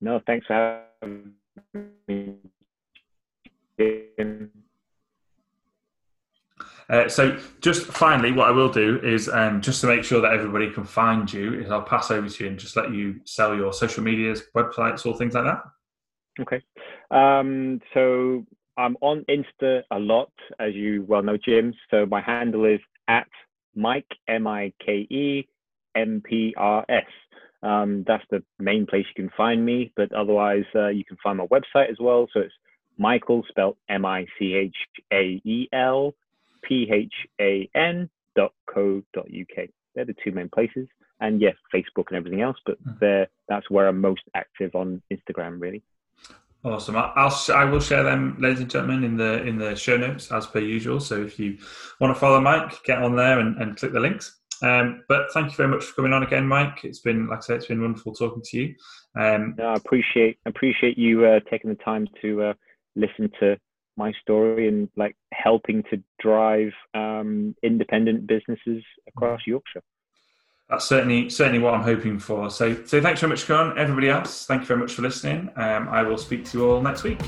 [0.00, 1.32] No, thanks for having
[2.08, 2.34] me.
[6.90, 10.32] Uh, so just finally, what I will do is um, just to make sure that
[10.32, 13.54] everybody can find you, is I'll pass over to you and just let you sell
[13.54, 15.62] your social medias, websites, all things like that.
[16.40, 16.60] Okay.
[17.12, 18.44] Um, so
[18.76, 21.74] I'm on Insta a lot, as you well know, Jim.
[21.90, 23.28] So my handle is at
[23.74, 25.48] Mike M I K E
[25.94, 27.04] M P R S.
[27.62, 29.92] Um, that's the main place you can find me.
[29.96, 32.26] But otherwise, uh, you can find my website as well.
[32.32, 32.54] So it's
[32.96, 34.76] Michael, spelled M I C H
[35.12, 36.14] A E L
[36.62, 39.68] P H A N dot co dot uk.
[39.94, 40.88] They're the two main places.
[41.20, 42.92] And yes, Facebook and everything else, but hmm.
[43.00, 45.82] there that's where I'm most active on Instagram, really.
[46.62, 46.96] Awesome.
[46.96, 50.46] I'll I will share them, ladies and gentlemen, in the in the show notes as
[50.46, 51.00] per usual.
[51.00, 51.56] So if you
[52.00, 54.40] want to follow Mike, get on there and, and click the links.
[54.62, 56.84] Um, but thank you very much for coming on again, Mike.
[56.84, 58.74] It's been, like I said, it's been wonderful talking to you.
[59.18, 62.52] Um, no, I appreciate appreciate you uh, taking the time to uh,
[62.94, 63.56] listen to
[63.96, 69.82] my story and like helping to drive um, independent businesses across Yorkshire.
[70.70, 72.48] That's certainly certainly what I'm hoping for.
[72.48, 73.76] So, so thanks very much, Con.
[73.76, 75.50] Everybody else, thank you very much for listening.
[75.56, 77.18] Um, I will speak to you all next week.